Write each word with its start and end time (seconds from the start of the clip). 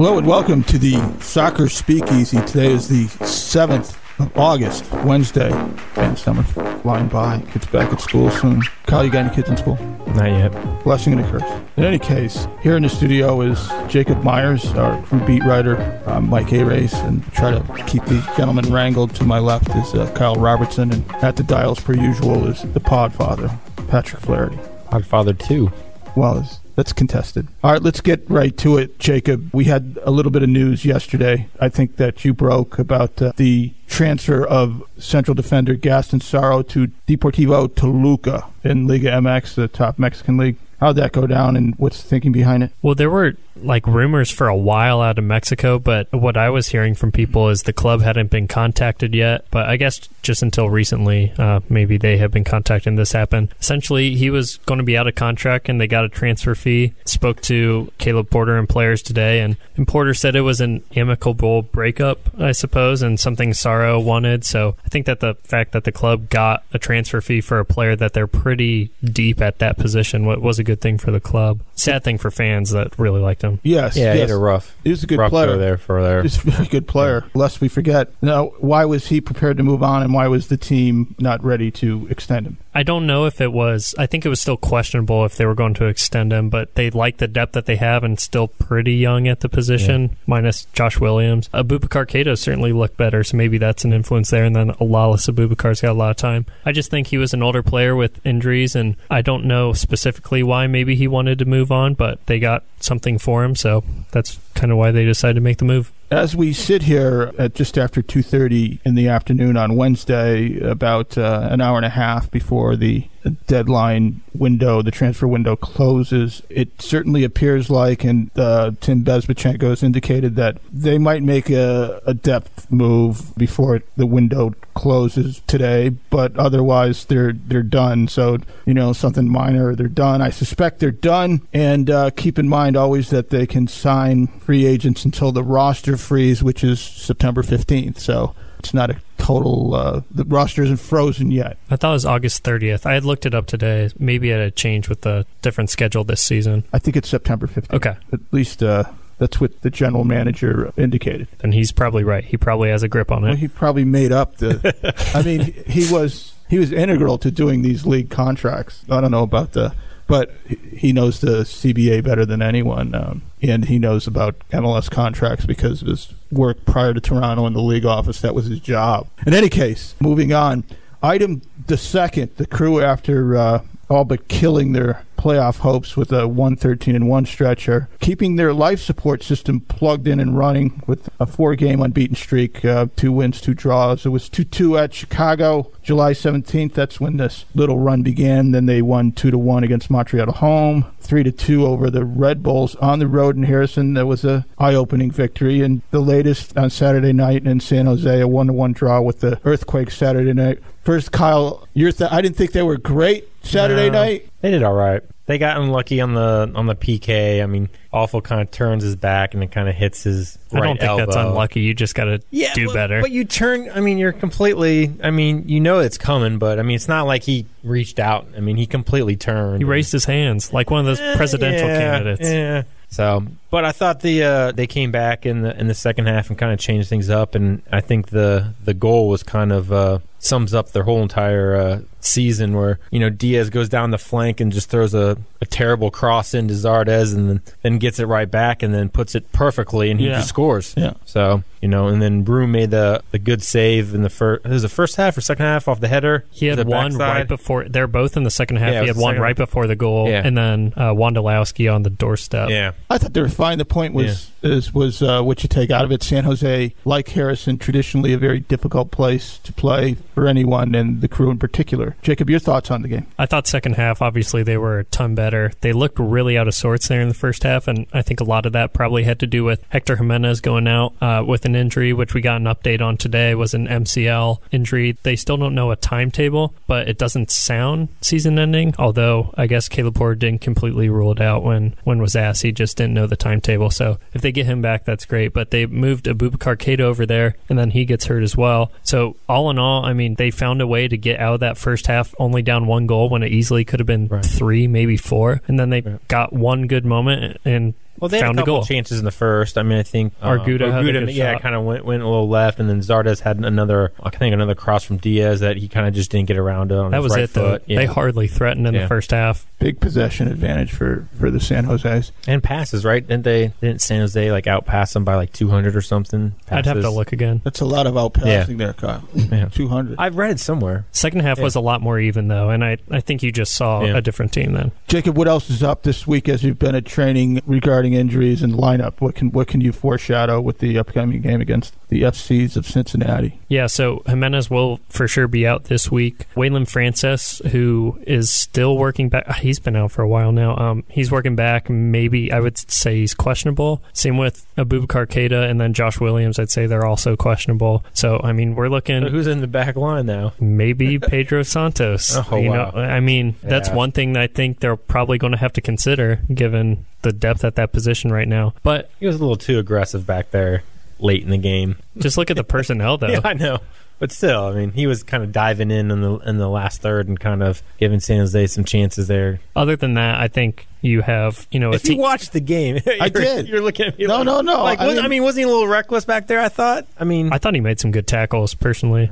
Hello 0.00 0.16
and 0.16 0.26
welcome 0.26 0.64
to 0.64 0.78
the 0.78 0.96
Soccer 1.20 1.68
Speakeasy. 1.68 2.40
Today 2.46 2.72
is 2.72 2.88
the 2.88 3.04
7th 3.18 3.98
of 4.18 4.34
August, 4.34 4.90
Wednesday, 5.04 5.52
and 5.96 6.18
summer 6.18 6.42
flying 6.42 7.06
by. 7.08 7.42
Kids 7.52 7.66
back 7.66 7.92
at 7.92 8.00
school 8.00 8.30
soon. 8.30 8.62
Kyle, 8.86 9.04
you 9.04 9.10
got 9.10 9.26
any 9.26 9.34
kids 9.34 9.50
in 9.50 9.58
school? 9.58 9.76
Not 10.14 10.30
yet. 10.30 10.84
Blessing 10.84 11.12
and 11.12 11.20
a 11.20 11.30
curse. 11.30 11.42
In 11.76 11.84
any 11.84 11.98
case, 11.98 12.48
here 12.62 12.78
in 12.78 12.82
the 12.82 12.88
studio 12.88 13.42
is 13.42 13.68
Jacob 13.88 14.24
Myers, 14.24 14.64
our 14.72 15.02
crew 15.02 15.20
beat 15.26 15.44
writer, 15.44 15.76
uh, 16.06 16.18
Mike 16.18 16.50
Arace, 16.50 16.94
and 16.94 17.22
try 17.34 17.50
to 17.50 17.84
keep 17.84 18.02
these 18.06 18.24
gentlemen 18.38 18.72
wrangled. 18.72 19.14
To 19.16 19.24
my 19.24 19.38
left 19.38 19.68
is 19.76 19.92
uh, 19.92 20.10
Kyle 20.14 20.36
Robertson, 20.36 20.92
and 20.94 21.10
at 21.16 21.36
the 21.36 21.42
dials, 21.42 21.78
per 21.78 21.92
usual, 21.92 22.46
is 22.46 22.62
the 22.72 22.80
Podfather, 22.80 23.54
Patrick 23.88 24.22
Flaherty. 24.22 24.56
Podfather 24.90 25.38
2. 25.38 25.70
Well, 26.16 26.38
it's, 26.38 26.58
that's 26.74 26.92
contested. 26.92 27.48
All 27.62 27.72
right, 27.72 27.82
let's 27.82 28.00
get 28.00 28.28
right 28.28 28.56
to 28.58 28.78
it, 28.78 28.98
Jacob. 28.98 29.50
We 29.52 29.64
had 29.64 29.98
a 30.02 30.10
little 30.10 30.30
bit 30.30 30.42
of 30.42 30.48
news 30.48 30.84
yesterday. 30.84 31.48
I 31.60 31.68
think 31.68 31.96
that 31.96 32.24
you 32.24 32.32
broke 32.32 32.78
about 32.78 33.20
uh, 33.20 33.32
the 33.36 33.72
transfer 33.86 34.46
of 34.46 34.82
central 34.98 35.34
defender 35.34 35.74
Gaston 35.74 36.20
Sauro 36.20 36.62
to 36.68 36.88
Deportivo 37.08 37.74
Toluca 37.74 38.46
in 38.62 38.86
Liga 38.86 39.10
MX, 39.10 39.54
the 39.54 39.68
top 39.68 39.98
Mexican 39.98 40.36
league. 40.36 40.56
How'd 40.80 40.96
that 40.96 41.12
go 41.12 41.26
down, 41.26 41.56
and 41.56 41.74
what's 41.76 42.02
the 42.02 42.08
thinking 42.08 42.32
behind 42.32 42.62
it? 42.62 42.72
Well, 42.80 42.94
there 42.94 43.10
were 43.10 43.36
like 43.62 43.86
rumors 43.86 44.30
for 44.30 44.48
a 44.48 44.56
while 44.56 45.00
out 45.00 45.18
of 45.18 45.24
Mexico, 45.24 45.78
but 45.78 46.10
what 46.12 46.36
I 46.36 46.50
was 46.50 46.68
hearing 46.68 46.94
from 46.94 47.12
people 47.12 47.48
is 47.50 47.62
the 47.62 47.72
club 47.72 48.00
hadn't 48.00 48.30
been 48.30 48.48
contacted 48.48 49.14
yet. 49.14 49.44
But 49.50 49.68
I 49.68 49.76
guess 49.76 50.00
just 50.22 50.42
until 50.42 50.70
recently, 50.70 51.32
uh, 51.38 51.60
maybe 51.68 51.96
they 51.98 52.16
have 52.18 52.30
been 52.30 52.44
contacted 52.44 52.88
and 52.88 52.98
this 52.98 53.12
happened. 53.12 53.54
Essentially, 53.60 54.14
he 54.14 54.30
was 54.30 54.56
going 54.58 54.78
to 54.78 54.84
be 54.84 54.96
out 54.96 55.06
of 55.06 55.14
contract 55.14 55.68
and 55.68 55.80
they 55.80 55.86
got 55.86 56.04
a 56.04 56.08
transfer 56.08 56.54
fee. 56.54 56.94
Spoke 57.04 57.40
to 57.42 57.92
Caleb 57.98 58.30
Porter 58.30 58.56
and 58.56 58.68
players 58.68 59.02
today, 59.02 59.40
and, 59.40 59.56
and 59.76 59.86
Porter 59.86 60.14
said 60.14 60.36
it 60.36 60.40
was 60.42 60.60
an 60.60 60.82
amicable 60.96 61.62
breakup, 61.62 62.18
I 62.38 62.52
suppose, 62.52 63.02
and 63.02 63.18
something 63.18 63.52
Sauro 63.52 64.02
wanted. 64.02 64.44
So 64.44 64.76
I 64.84 64.88
think 64.88 65.06
that 65.06 65.20
the 65.20 65.34
fact 65.44 65.72
that 65.72 65.84
the 65.84 65.92
club 65.92 66.30
got 66.30 66.64
a 66.72 66.78
transfer 66.78 67.20
fee 67.20 67.40
for 67.40 67.58
a 67.58 67.64
player 67.64 67.96
that 67.96 68.12
they're 68.12 68.26
pretty 68.26 68.90
deep 69.04 69.40
at 69.40 69.58
that 69.58 69.76
position 69.76 70.24
was 70.24 70.58
a 70.58 70.64
good 70.70 70.80
thing 70.80 70.98
for 70.98 71.10
the 71.10 71.20
club. 71.20 71.60
Sad 71.74 72.04
thing 72.04 72.18
for 72.18 72.30
fans 72.30 72.70
that 72.70 72.98
really 72.98 73.20
liked 73.20 73.42
him. 73.42 73.58
Yes, 73.62 73.96
Yeah, 73.96 74.04
yes. 74.06 74.14
he 74.14 74.20
had 74.20 74.30
a 74.30 74.36
rough, 74.36 74.76
He 74.84 74.90
was 74.90 75.02
a 75.02 75.06
good 75.06 75.18
player. 75.30 75.56
there 75.56 75.78
for 75.78 76.02
there. 76.02 76.22
He's 76.22 76.36
a 76.36 76.50
very 76.50 76.66
good 76.66 76.86
player, 76.86 77.24
lest 77.34 77.60
we 77.60 77.68
forget. 77.68 78.10
Now, 78.20 78.52
why 78.58 78.84
was 78.84 79.06
he 79.08 79.20
prepared 79.20 79.56
to 79.56 79.62
move 79.62 79.82
on, 79.82 80.02
and 80.02 80.12
why 80.12 80.28
was 80.28 80.48
the 80.48 80.56
team 80.56 81.14
not 81.18 81.42
ready 81.44 81.70
to 81.72 82.06
extend 82.10 82.46
him? 82.46 82.58
I 82.74 82.82
don't 82.84 83.06
know 83.06 83.24
if 83.26 83.40
it 83.40 83.52
was. 83.52 83.94
I 83.98 84.06
think 84.06 84.24
it 84.24 84.28
was 84.28 84.40
still 84.40 84.56
questionable 84.56 85.24
if 85.24 85.36
they 85.36 85.46
were 85.46 85.54
going 85.56 85.74
to 85.74 85.86
extend 85.86 86.32
him, 86.32 86.50
but 86.50 86.74
they 86.76 86.90
like 86.90 87.16
the 87.16 87.26
depth 87.26 87.52
that 87.54 87.66
they 87.66 87.76
have 87.76 88.04
and 88.04 88.20
still 88.20 88.46
pretty 88.46 88.94
young 88.94 89.26
at 89.26 89.40
the 89.40 89.48
position, 89.48 90.16
minus 90.26 90.66
Josh 90.72 91.00
Williams. 91.00 91.48
Abubakar 91.48 92.06
Keita 92.06 92.38
certainly 92.38 92.72
looked 92.72 92.96
better, 92.96 93.24
so 93.24 93.36
maybe 93.36 93.58
that's 93.58 93.84
an 93.84 93.92
influence 93.92 94.30
there. 94.30 94.44
And 94.44 94.54
then 94.54 94.70
Lalas 94.74 95.28
Abubakar's 95.32 95.80
got 95.80 95.92
a 95.92 95.94
lot 95.94 96.10
of 96.10 96.16
time. 96.16 96.46
I 96.64 96.70
just 96.72 96.90
think 96.90 97.08
he 97.08 97.18
was 97.18 97.32
an 97.34 97.42
older 97.42 97.62
player 97.62 97.96
with 97.96 98.24
injuries, 98.24 98.76
and 98.76 98.96
I 99.10 99.22
don't 99.22 99.46
know 99.46 99.72
specifically 99.72 100.42
why. 100.44 100.59
Maybe 100.66 100.94
he 100.94 101.08
wanted 101.08 101.38
to 101.40 101.44
move 101.44 101.70
on, 101.70 101.94
but 101.94 102.24
they 102.26 102.38
got 102.38 102.64
something 102.80 103.18
for 103.18 103.44
him, 103.44 103.54
so 103.54 103.84
that's 104.10 104.38
kind 104.54 104.72
of 104.72 104.78
why 104.78 104.90
they 104.90 105.04
decided 105.04 105.34
to 105.34 105.40
make 105.40 105.58
the 105.58 105.64
move. 105.64 105.92
As 106.10 106.34
we 106.34 106.52
sit 106.52 106.82
here 106.82 107.32
at 107.38 107.54
just 107.54 107.78
after 107.78 108.02
2:30 108.02 108.80
in 108.84 108.96
the 108.96 109.06
afternoon 109.06 109.56
on 109.56 109.76
Wednesday, 109.76 110.58
about 110.58 111.16
uh, 111.16 111.46
an 111.52 111.60
hour 111.60 111.76
and 111.76 111.86
a 111.86 111.90
half 111.90 112.28
before 112.32 112.74
the 112.74 113.06
deadline 113.46 114.20
window, 114.34 114.82
the 114.82 114.90
transfer 114.90 115.28
window 115.28 115.56
closes, 115.56 116.42
it 116.48 116.80
certainly 116.80 117.24
appears 117.24 117.68
like, 117.68 118.04
and 118.04 118.30
uh, 118.38 118.72
Tim 118.80 119.04
Bezbatchenko 119.04 119.68
has 119.68 119.82
indicated 119.82 120.36
that 120.36 120.58
they 120.72 120.98
might 120.98 121.22
make 121.22 121.50
a, 121.50 122.00
a 122.06 122.14
depth 122.14 122.70
move 122.70 123.36
before 123.36 123.82
the 123.96 124.06
window 124.06 124.54
closes 124.74 125.42
today, 125.46 125.90
but 125.90 126.36
otherwise 126.36 127.04
they're 127.06 127.32
they're 127.32 127.62
done. 127.62 128.08
So 128.08 128.38
you 128.64 128.74
know 128.74 128.92
something 128.92 129.28
minor, 129.28 129.74
they're 129.74 129.88
done. 129.88 130.22
I 130.22 130.30
suspect 130.30 130.78
they're 130.78 130.90
done, 130.90 131.46
and 131.52 131.90
uh, 131.90 132.10
keep 132.10 132.38
in 132.38 132.48
mind 132.48 132.76
always 132.76 133.10
that 133.10 133.30
they 133.30 133.46
can 133.46 133.66
sign 133.66 134.26
free 134.26 134.64
agents 134.64 135.04
until 135.04 135.32
the 135.32 135.44
roster 135.44 135.96
freeze, 136.00 136.42
which 136.42 136.64
is 136.64 136.80
September 136.80 137.42
15th. 137.42 137.98
So 137.98 138.34
it's 138.58 138.74
not 138.74 138.90
a 138.90 138.96
total. 139.18 139.74
Uh, 139.74 140.00
the 140.10 140.24
roster 140.24 140.62
isn't 140.62 140.78
frozen 140.78 141.30
yet. 141.30 141.56
I 141.70 141.76
thought 141.76 141.90
it 141.90 141.92
was 141.92 142.06
August 142.06 142.42
30th. 142.42 142.86
I 142.86 142.94
had 142.94 143.04
looked 143.04 143.26
it 143.26 143.34
up 143.34 143.46
today. 143.46 143.90
Maybe 143.98 144.30
it 144.30 144.38
had 144.40 144.56
changed 144.56 144.88
with 144.88 145.02
the 145.02 145.26
different 145.42 145.70
schedule 145.70 146.04
this 146.04 146.20
season. 146.20 146.64
I 146.72 146.78
think 146.78 146.96
it's 146.96 147.08
September 147.08 147.46
15th. 147.46 147.72
Okay. 147.74 147.96
At 148.12 148.20
least 148.32 148.62
uh, 148.62 148.84
that's 149.18 149.40
what 149.40 149.60
the 149.62 149.70
general 149.70 150.04
manager 150.04 150.72
indicated. 150.76 151.28
And 151.42 151.54
he's 151.54 151.72
probably 151.72 152.04
right. 152.04 152.24
He 152.24 152.36
probably 152.36 152.70
has 152.70 152.82
a 152.82 152.88
grip 152.88 153.10
on 153.12 153.22
Well, 153.22 153.32
it. 153.32 153.38
he 153.38 153.48
probably 153.48 153.84
made 153.84 154.12
up 154.12 154.36
the. 154.38 155.12
I 155.14 155.22
mean, 155.22 155.52
he 155.66 155.90
was 155.92 156.32
he 156.48 156.58
was 156.58 156.72
integral 156.72 157.16
to 157.18 157.30
doing 157.30 157.62
these 157.62 157.86
league 157.86 158.10
contracts. 158.10 158.84
I 158.90 159.00
don't 159.00 159.10
know 159.12 159.22
about 159.22 159.52
the, 159.52 159.72
but 160.10 160.32
he 160.76 160.92
knows 160.92 161.20
the 161.20 161.44
CBA 161.44 162.02
better 162.02 162.26
than 162.26 162.42
anyone, 162.42 162.96
um, 162.96 163.22
and 163.40 163.66
he 163.66 163.78
knows 163.78 164.08
about 164.08 164.36
MLS 164.50 164.90
contracts 164.90 165.46
because 165.46 165.82
of 165.82 165.88
his 165.88 166.12
work 166.32 166.64
prior 166.64 166.92
to 166.92 167.00
Toronto 167.00 167.46
in 167.46 167.52
the 167.52 167.62
league 167.62 167.86
office. 167.86 168.20
That 168.20 168.34
was 168.34 168.46
his 168.46 168.58
job. 168.58 169.06
In 169.24 169.34
any 169.34 169.48
case, 169.48 169.94
moving 170.00 170.32
on. 170.32 170.64
Item 171.00 171.42
the 171.68 171.76
second, 171.76 172.32
the 172.38 172.46
crew 172.46 172.80
after 172.80 173.36
uh, 173.36 173.62
all 173.88 174.04
but 174.04 174.26
killing 174.26 174.72
their 174.72 175.04
playoff 175.20 175.58
hopes 175.58 175.98
with 175.98 176.10
a 176.12 176.26
113 176.26 176.96
and 176.96 177.06
1 177.06 177.26
stretcher, 177.26 177.90
keeping 178.00 178.36
their 178.36 178.54
life 178.54 178.80
support 178.80 179.22
system 179.22 179.60
plugged 179.60 180.08
in 180.08 180.18
and 180.18 180.38
running 180.38 180.82
with 180.86 181.10
a 181.20 181.26
four 181.26 181.54
game 181.54 181.82
unbeaten 181.82 182.16
streak, 182.16 182.64
uh, 182.64 182.86
two 182.96 183.12
wins, 183.12 183.42
two 183.42 183.52
draws. 183.52 184.06
It 184.06 184.08
was 184.08 184.30
2 184.30 184.44
2 184.44 184.78
at 184.78 184.94
Chicago, 184.94 185.70
July 185.82 186.12
17th. 186.12 186.72
That's 186.72 187.00
when 187.00 187.18
this 187.18 187.44
little 187.54 187.78
run 187.78 188.02
began. 188.02 188.52
Then 188.52 188.64
they 188.64 188.80
won 188.80 189.12
2 189.12 189.30
to 189.30 189.36
1 189.36 189.62
against 189.62 189.90
Montreal 189.90 190.30
at 190.30 190.36
home, 190.36 190.86
3 191.10 191.24
to 191.24 191.32
2 191.32 191.66
over 191.66 191.90
the 191.90 192.04
Red 192.04 192.40
Bulls 192.40 192.76
on 192.76 193.00
the 193.00 193.08
road 193.08 193.36
in 193.36 193.42
Harrison. 193.42 193.94
That 193.94 194.06
was 194.06 194.24
a 194.24 194.46
eye 194.58 194.74
opening 194.76 195.10
victory. 195.10 195.60
And 195.60 195.82
the 195.90 195.98
latest 195.98 196.56
on 196.56 196.70
Saturday 196.70 197.12
night 197.12 197.44
in 197.44 197.58
San 197.58 197.86
Jose, 197.86 198.20
a 198.20 198.28
1 198.28 198.46
to 198.46 198.52
1 198.52 198.72
draw 198.72 199.00
with 199.00 199.18
the 199.18 199.40
Earthquake 199.44 199.90
Saturday 199.90 200.32
night. 200.32 200.60
First, 200.84 201.10
Kyle, 201.10 201.66
your 201.74 201.90
th- 201.90 202.12
I 202.12 202.20
didn't 202.20 202.36
think 202.36 202.52
they 202.52 202.62
were 202.62 202.76
great 202.78 203.28
Saturday 203.42 203.90
No. 203.90 204.00
night. 204.04 204.28
They 204.40 204.52
did 204.52 204.62
all 204.62 204.74
right. 204.74 205.02
They 205.30 205.38
got 205.38 205.58
unlucky 205.58 206.00
on 206.00 206.12
the 206.14 206.50
on 206.56 206.66
the 206.66 206.74
PK. 206.74 207.40
I 207.40 207.46
mean, 207.46 207.68
awful 207.92 208.20
kind 208.20 208.40
of 208.40 208.50
turns 208.50 208.82
his 208.82 208.96
back 208.96 209.32
and 209.32 209.44
it 209.44 209.52
kind 209.52 209.68
of 209.68 209.76
hits 209.76 210.02
his 210.02 210.36
right 210.50 210.60
I 210.60 210.66
don't 210.66 210.80
think 210.80 210.98
that's 210.98 211.14
unlucky. 211.14 211.60
You 211.60 211.72
just 211.72 211.94
got 211.94 212.06
to 212.06 212.20
Yeah, 212.30 212.52
do 212.52 212.66
but- 212.66 212.74
better. 212.74 213.00
But 213.00 213.12
you 213.12 213.24
turn. 213.24 213.70
I 213.72 213.78
mean, 213.78 213.96
you're 213.96 214.10
completely. 214.10 214.92
I 215.04 215.12
mean, 215.12 215.48
you 215.48 215.60
know 215.60 215.78
it's 215.78 215.98
coming, 215.98 216.38
but 216.38 216.58
I 216.58 216.62
mean, 216.62 216.74
it's 216.74 216.88
not 216.88 217.06
like 217.06 217.22
he 217.22 217.46
reached 217.62 218.00
out. 218.00 218.26
I 218.36 218.40
mean, 218.40 218.56
he 218.56 218.66
completely 218.66 219.14
turned. 219.14 219.58
he 219.58 219.64
raised 219.64 219.92
his 219.92 220.04
hands 220.04 220.52
like 220.52 220.68
one 220.68 220.80
of 220.80 220.86
those 220.86 220.98
Eh, 221.00 221.14
presidential 221.16 221.68
yeah, 221.68 221.78
candidates. 221.78 222.28
Yeah. 222.28 222.62
So, 222.88 223.24
but 223.50 223.64
I 223.64 223.72
thought 223.72 224.00
the 224.00 224.22
uh, 224.22 224.52
they 224.52 224.66
came 224.66 224.90
back 224.92 225.26
in 225.26 225.42
the 225.42 225.58
in 225.58 225.66
the 225.66 225.74
second 225.74 226.06
half 226.06 226.28
and 226.30 226.38
kind 226.38 226.52
of 226.52 226.58
changed 226.58 226.88
things 226.88 227.10
up, 227.10 227.34
and 227.34 227.62
I 227.72 227.80
think 227.80 228.08
the 228.08 228.54
the 228.64 228.74
goal 228.74 229.08
was 229.08 229.22
kind 229.22 229.52
of 229.52 229.72
uh, 229.72 229.98
sums 230.18 230.52
up 230.54 230.72
their 230.72 230.82
whole 230.84 231.02
entire 231.02 231.56
uh, 231.56 231.80
season, 232.00 232.54
where 232.54 232.78
you 232.90 233.00
know 233.00 233.10
Diaz 233.10 233.50
goes 233.50 233.68
down 233.68 233.90
the 233.90 233.98
flank 233.98 234.40
and 234.40 234.52
just 234.52 234.70
throws 234.70 234.94
a, 234.94 235.16
a 235.40 235.46
terrible 235.46 235.90
cross 235.90 236.34
into 236.34 236.54
Zardes, 236.54 237.14
and 237.14 237.28
then, 237.28 237.42
then 237.62 237.78
gets 237.78 237.98
it 237.98 238.06
right 238.06 238.30
back, 238.30 238.62
and 238.62 238.72
then 238.74 238.88
puts 238.88 239.14
it 239.14 239.30
perfectly, 239.32 239.90
and 239.90 239.98
he 240.00 240.06
Yeah. 240.06 240.16
just 240.16 240.28
scores. 240.28 240.74
Yeah. 240.76 240.94
So 241.04 241.42
you 241.60 241.68
know, 241.68 241.88
and 241.88 242.00
then 242.00 242.22
Broom 242.22 242.52
made 242.52 242.70
the 242.70 243.02
the 243.10 243.18
good 243.18 243.42
save 243.42 243.94
in 243.94 244.02
the 244.02 244.10
first. 244.10 244.44
It 244.46 244.50
was 244.50 244.62
the 244.62 244.68
first 244.68 244.96
half 244.96 245.16
or 245.18 245.20
second 245.20 245.44
half 245.44 245.68
off 245.68 245.80
the 245.80 245.88
header. 245.88 246.24
He 246.30 246.46
had 246.46 246.58
one 246.66 246.92
backside. 246.92 247.16
right 247.16 247.28
before. 247.28 247.68
They're 247.68 247.86
both 247.86 248.16
in 248.16 248.22
the 248.24 248.30
second 248.30 248.56
half. 248.56 248.72
Yeah, 248.72 248.80
he 248.82 248.86
had 248.88 248.96
the 248.96 249.00
one 249.00 249.12
second 249.14 249.22
right 249.22 249.36
before 249.36 249.66
the 249.66 249.76
goal, 249.76 250.08
Yeah. 250.08 250.22
and 250.24 250.36
then 250.36 250.72
uh, 250.76 250.90
Wondolowski 250.94 251.72
on 251.74 251.82
the 251.82 251.90
doorstep. 251.90 252.48
Yeah. 252.50 252.72
I 252.88 252.98
thought 252.98 253.12
they 253.12 253.20
were 253.20 253.28
fine. 253.40 253.58
The 253.58 253.64
point 253.64 253.94
was 253.94 254.30
is 254.42 254.72
was 254.72 255.02
uh, 255.02 255.22
what 255.22 255.42
you 255.42 255.48
take 255.48 255.70
out 255.70 255.84
of 255.84 255.92
it. 255.92 256.02
San 256.02 256.24
Jose, 256.24 256.74
like 256.84 257.08
Harrison, 257.08 257.58
traditionally 257.58 258.12
a 258.12 258.18
very 258.18 258.40
difficult 258.40 258.90
place 258.90 259.38
to 259.38 259.52
play 259.52 259.96
for 260.14 260.26
anyone, 260.26 260.74
and 260.74 261.00
the 261.00 261.08
crew 261.08 261.30
in 261.30 261.38
particular. 261.38 261.96
Jacob, 262.02 262.30
your 262.30 262.38
thoughts 262.38 262.70
on 262.70 262.82
the 262.82 262.88
game? 262.88 263.06
I 263.18 263.26
thought 263.26 263.46
second 263.46 263.74
half, 263.74 264.02
obviously, 264.02 264.42
they 264.42 264.56
were 264.56 264.80
a 264.80 264.84
ton 264.84 265.14
better. 265.14 265.52
They 265.60 265.72
looked 265.72 265.98
really 265.98 266.36
out 266.38 266.48
of 266.48 266.54
sorts 266.54 266.88
there 266.88 267.00
in 267.00 267.08
the 267.08 267.14
first 267.14 267.42
half, 267.42 267.68
and 267.68 267.86
I 267.92 268.02
think 268.02 268.20
a 268.20 268.24
lot 268.24 268.46
of 268.46 268.52
that 268.52 268.72
probably 268.72 269.04
had 269.04 269.20
to 269.20 269.26
do 269.26 269.44
with 269.44 269.64
Hector 269.68 269.96
Jimenez 269.96 270.40
going 270.40 270.68
out 270.68 270.94
uh, 271.00 271.24
with 271.26 271.44
an 271.44 271.54
injury, 271.54 271.92
which 271.92 272.14
we 272.14 272.20
got 272.20 272.40
an 272.40 272.44
update 272.44 272.80
on 272.80 272.96
today, 272.96 273.34
was 273.34 273.54
an 273.54 273.66
MCL 273.66 274.38
injury. 274.50 274.96
They 275.02 275.16
still 275.16 275.36
don't 275.36 275.54
know 275.54 275.70
a 275.70 275.76
timetable, 275.76 276.54
but 276.66 276.88
it 276.88 276.98
doesn't 276.98 277.30
sound 277.30 277.88
season 278.00 278.38
ending, 278.38 278.74
although 278.78 279.34
I 279.36 279.46
guess 279.46 279.68
Caleb 279.68 279.94
Porter 279.94 280.14
didn't 280.14 280.40
completely 280.40 280.88
rule 280.88 281.12
it 281.12 281.20
out 281.20 281.42
when, 281.42 281.74
when 281.84 282.00
was 282.00 282.16
asked. 282.16 282.42
He 282.42 282.52
just 282.52 282.76
didn't 282.76 282.94
know 282.94 283.06
the 283.06 283.16
timetable. 283.30 283.70
So 283.70 283.98
if 284.12 284.22
they 284.22 284.32
get 284.32 284.46
him 284.46 284.60
back, 284.60 284.84
that's 284.84 285.04
great. 285.04 285.32
But 285.32 285.50
they 285.50 285.66
moved 285.66 286.06
Abubakar 286.06 286.56
Keita 286.56 286.80
over 286.80 287.06
there, 287.06 287.36
and 287.48 287.58
then 287.58 287.70
he 287.70 287.84
gets 287.84 288.06
hurt 288.06 288.22
as 288.22 288.36
well. 288.36 288.72
So 288.82 289.16
all 289.28 289.50
in 289.50 289.58
all, 289.58 289.84
I 289.84 289.92
mean, 289.92 290.14
they 290.16 290.30
found 290.30 290.60
a 290.60 290.66
way 290.66 290.88
to 290.88 290.96
get 290.96 291.20
out 291.20 291.34
of 291.34 291.40
that 291.40 291.58
first 291.58 291.86
half 291.86 292.14
only 292.18 292.42
down 292.42 292.66
one 292.66 292.86
goal 292.86 293.08
when 293.08 293.22
it 293.22 293.32
easily 293.32 293.64
could 293.64 293.80
have 293.80 293.86
been 293.86 294.08
Right. 294.08 294.24
three, 294.24 294.66
maybe 294.66 294.96
four. 294.96 295.42
And 295.46 295.58
then 295.58 295.70
they 295.70 295.80
Right. 295.80 296.08
got 296.08 296.32
one 296.32 296.66
good 296.66 296.84
moment 296.84 297.38
and 297.44 297.74
Well, 298.00 298.08
they 298.08 298.18
had 298.18 298.24
a 298.24 298.26
found 298.28 298.38
a, 298.38 298.42
couple 298.42 298.54
goal. 298.56 298.64
chances 298.64 298.98
in 298.98 299.04
the 299.04 299.10
first. 299.10 299.58
I 299.58 299.62
mean, 299.62 299.78
I 299.78 299.82
think 299.82 300.12
uh, 300.22 300.30
Argudo 300.30 300.72
had 300.72 300.84
a 300.86 300.92
good 300.92 301.10
yeah, 301.10 301.38
kind 301.38 301.54
of 301.54 301.64
went 301.64 301.84
went 301.84 302.02
a 302.02 302.06
little 302.08 302.28
left, 302.28 302.58
and 302.60 302.68
then 302.68 302.80
Zardes 302.80 303.20
had 303.20 303.38
another. 303.38 303.92
I 304.02 304.10
think 304.10 304.32
another 304.34 304.54
cross 304.54 304.84
from 304.84 304.96
Diaz 304.98 305.40
that 305.40 305.56
he 305.56 305.68
kind 305.68 305.86
of 305.86 305.94
just 305.94 306.10
didn't 306.10 306.28
get 306.28 306.36
around 306.38 306.68
to. 306.70 306.78
On 306.78 306.90
That 306.90 306.98
his 306.98 307.02
was 307.04 307.12
right 307.14 307.24
it, 307.24 307.32
though. 307.34 307.58
Yeah. 307.66 307.78
They 307.80 307.86
hardly 307.86 308.26
threatened 308.26 308.66
in 308.66 308.74
Yeah. 308.74 308.82
the 308.82 308.88
first 308.88 309.10
half. 309.10 309.46
Big 309.58 309.78
possession 309.80 310.26
advantage 310.28 310.72
for, 310.72 311.06
for 311.18 311.30
the 311.30 311.38
San 311.40 311.64
Jose's. 311.64 312.12
and 312.26 312.42
passes 312.42 312.84
right. 312.84 313.06
Didn't 313.06 313.24
they? 313.24 313.52
Didn't 313.60 313.82
San 313.82 314.00
Jose 314.00 314.32
like 314.32 314.44
outpass 314.46 314.94
them 314.94 315.04
by 315.04 315.16
like 315.16 315.32
two 315.32 315.48
hundred 315.50 315.76
or 315.76 315.82
something? 315.82 316.34
I'd 316.50 316.64
have 316.66 316.80
to 316.80 316.90
look 316.90 317.12
again. 317.12 317.42
That's 317.44 317.60
a 317.60 317.66
lot 317.66 317.86
of 317.86 317.94
outpassing 317.94 318.56
there, 318.58 318.72
Kyle. 318.72 319.02
Yeah. 319.14 319.48
200. 319.52 319.96
I've 319.98 320.16
read 320.16 320.30
it 320.30 320.40
somewhere. 320.40 320.86
Second 320.92 321.20
half 321.20 321.38
Yeah. 321.38 321.44
was 321.44 321.54
a 321.56 321.60
lot 321.60 321.82
more 321.82 321.98
even, 321.98 322.28
though, 322.28 322.48
and 322.50 322.64
I, 322.64 322.78
I 322.90 323.00
think 323.00 323.22
you 323.22 323.30
just 323.32 323.54
saw 323.54 323.84
Yeah. 323.84 323.96
a 323.98 324.00
different 324.00 324.32
team 324.32 324.52
then. 324.52 324.72
Jacob, 324.88 325.16
what 325.18 325.28
else 325.28 325.50
is 325.50 325.62
up 325.62 325.82
this 325.82 326.06
week 326.06 326.28
as 326.28 326.42
you've 326.42 326.58
been 326.58 326.74
at 326.74 326.86
training 326.86 327.42
regarding 327.46 327.89
injuries 327.94 328.42
and 328.42 328.52
lineup? 328.52 329.00
What 329.00 329.14
can 329.14 329.30
what 329.30 329.48
can 329.48 329.60
you 329.60 329.72
foreshadow 329.72 330.40
with 330.40 330.58
the 330.58 330.78
upcoming 330.78 331.20
game 331.22 331.40
against 331.40 331.74
the 331.90 332.02
FCs 332.02 332.56
of 332.56 332.66
Cincinnati? 332.66 333.38
Yeah, 333.48 333.66
so 333.66 334.02
Jimenez 334.06 334.48
will 334.48 334.80
for 334.88 335.06
sure 335.06 335.28
be 335.28 335.46
out 335.46 335.64
this 335.64 335.90
week. 335.90 336.26
Waylon 336.34 336.66
Francis, 336.68 337.42
who 337.50 337.98
is 338.06 338.32
still 338.32 338.78
working 338.78 339.08
back, 339.08 339.30
he's 339.36 339.58
been 339.58 339.76
out 339.76 339.92
for 339.92 340.02
a 340.02 340.08
while 340.08 340.32
now. 340.32 340.56
Um, 340.56 340.84
he's 340.88 341.10
working 341.10 341.36
back. 341.36 341.68
Maybe 341.68 342.32
I 342.32 342.40
would 342.40 342.56
say 342.70 342.96
he's 342.96 343.12
questionable. 343.14 343.82
Same 343.92 344.16
with 344.16 344.46
Abubakar 344.56 345.06
Keita 345.06 345.48
and 345.50 345.60
then 345.60 345.74
Josh 345.74 346.00
Williams. 346.00 346.38
I'd 346.38 346.50
say 346.50 346.66
they're 346.66 346.86
also 346.86 347.16
questionable. 347.16 347.84
So 347.92 348.20
I 348.24 348.32
mean, 348.32 348.54
we're 348.54 348.68
looking 348.68 349.02
So 349.02 349.10
who's 349.10 349.26
in 349.26 349.40
the 349.40 349.46
back 349.46 349.76
line 349.76 350.06
now? 350.06 350.32
maybe 350.40 350.98
Pedro 351.00 351.42
Santos. 351.42 352.16
Oh, 352.30 352.36
you 352.36 352.50
wow. 352.50 352.70
know, 352.70 352.80
I 352.80 353.00
mean, 353.00 353.34
that's 353.42 353.68
Yeah. 353.68 353.74
one 353.74 353.92
thing 353.92 354.12
that 354.14 354.22
I 354.22 354.26
think 354.28 354.60
they're 354.60 354.76
probably 354.76 355.18
going 355.18 355.32
to 355.32 355.38
have 355.38 355.52
to 355.54 355.60
consider 355.60 356.20
given 356.32 356.86
the 357.02 357.12
depth 357.12 357.44
at 357.44 357.56
that 357.56 357.72
position 357.72 358.12
right 358.12 358.28
now. 358.28 358.54
But 358.62 358.90
He 359.00 359.06
was 359.06 359.16
a 359.16 359.18
little 359.18 359.36
too 359.36 359.58
aggressive 359.58 360.06
back 360.06 360.30
there 360.30 360.62
late 361.02 361.22
in 361.22 361.30
the 361.30 361.38
game. 361.38 361.76
just 361.98 362.16
look 362.18 362.30
at 362.30 362.36
the 362.36 362.44
personnel, 362.44 362.98
though. 362.98 363.08
Yeah, 363.08 363.20
I 363.24 363.34
know. 363.34 363.58
But 363.98 364.12
still, 364.12 364.44
I 364.46 364.52
mean, 364.52 364.72
he 364.72 364.86
was 364.86 365.02
kind 365.02 365.22
of 365.22 365.30
diving 365.30 365.70
in 365.70 365.90
in 365.90 366.00
the 366.00 366.14
in 366.20 366.38
the 366.38 366.48
last 366.48 366.80
third 366.80 367.06
and 367.08 367.20
kind 367.20 367.42
of 367.42 367.62
giving 367.78 368.00
San 368.00 368.18
Jose 368.20 368.46
some 368.46 368.64
chances 368.64 369.08
there. 369.08 369.40
Other 369.54 369.76
than 369.76 369.92
that, 369.94 370.18
I 370.18 370.26
think 370.28 370.66
you 370.80 371.02
have, 371.02 371.46
you 371.50 371.60
know, 371.60 371.70
a 371.72 371.74
If 371.74 371.86
you 371.86 371.98
watched 371.98 372.32
the 372.32 372.40
game, 372.40 372.78
I 373.00 373.10
did. 373.10 373.46
You're 373.46 373.60
looking 373.60 373.88
at 373.88 373.98
me. 373.98 374.06
No, 374.06 374.16
like, 374.16 374.24
no, 374.24 374.40
no. 374.40 374.62
Like, 374.62 374.78
I 374.78 374.86
was- 374.86 374.96
I, 374.98 375.02
mean- 375.02 375.10
mean, 375.10 375.22
wasn't 375.24 375.40
he 375.40 375.50
a 375.50 375.52
little 375.52 375.68
reckless 375.68 376.06
back 376.06 376.28
there? 376.28 376.40
I 376.40 376.48
thought. 376.48 376.86
I 376.98 377.04
mean, 377.04 377.30
I 377.30 377.36
thought 377.36 377.54
he 377.54 377.60
made 377.60 377.78
some 377.78 377.90
good 377.90 378.06
tackles 378.06 378.54
personally. 378.54 379.10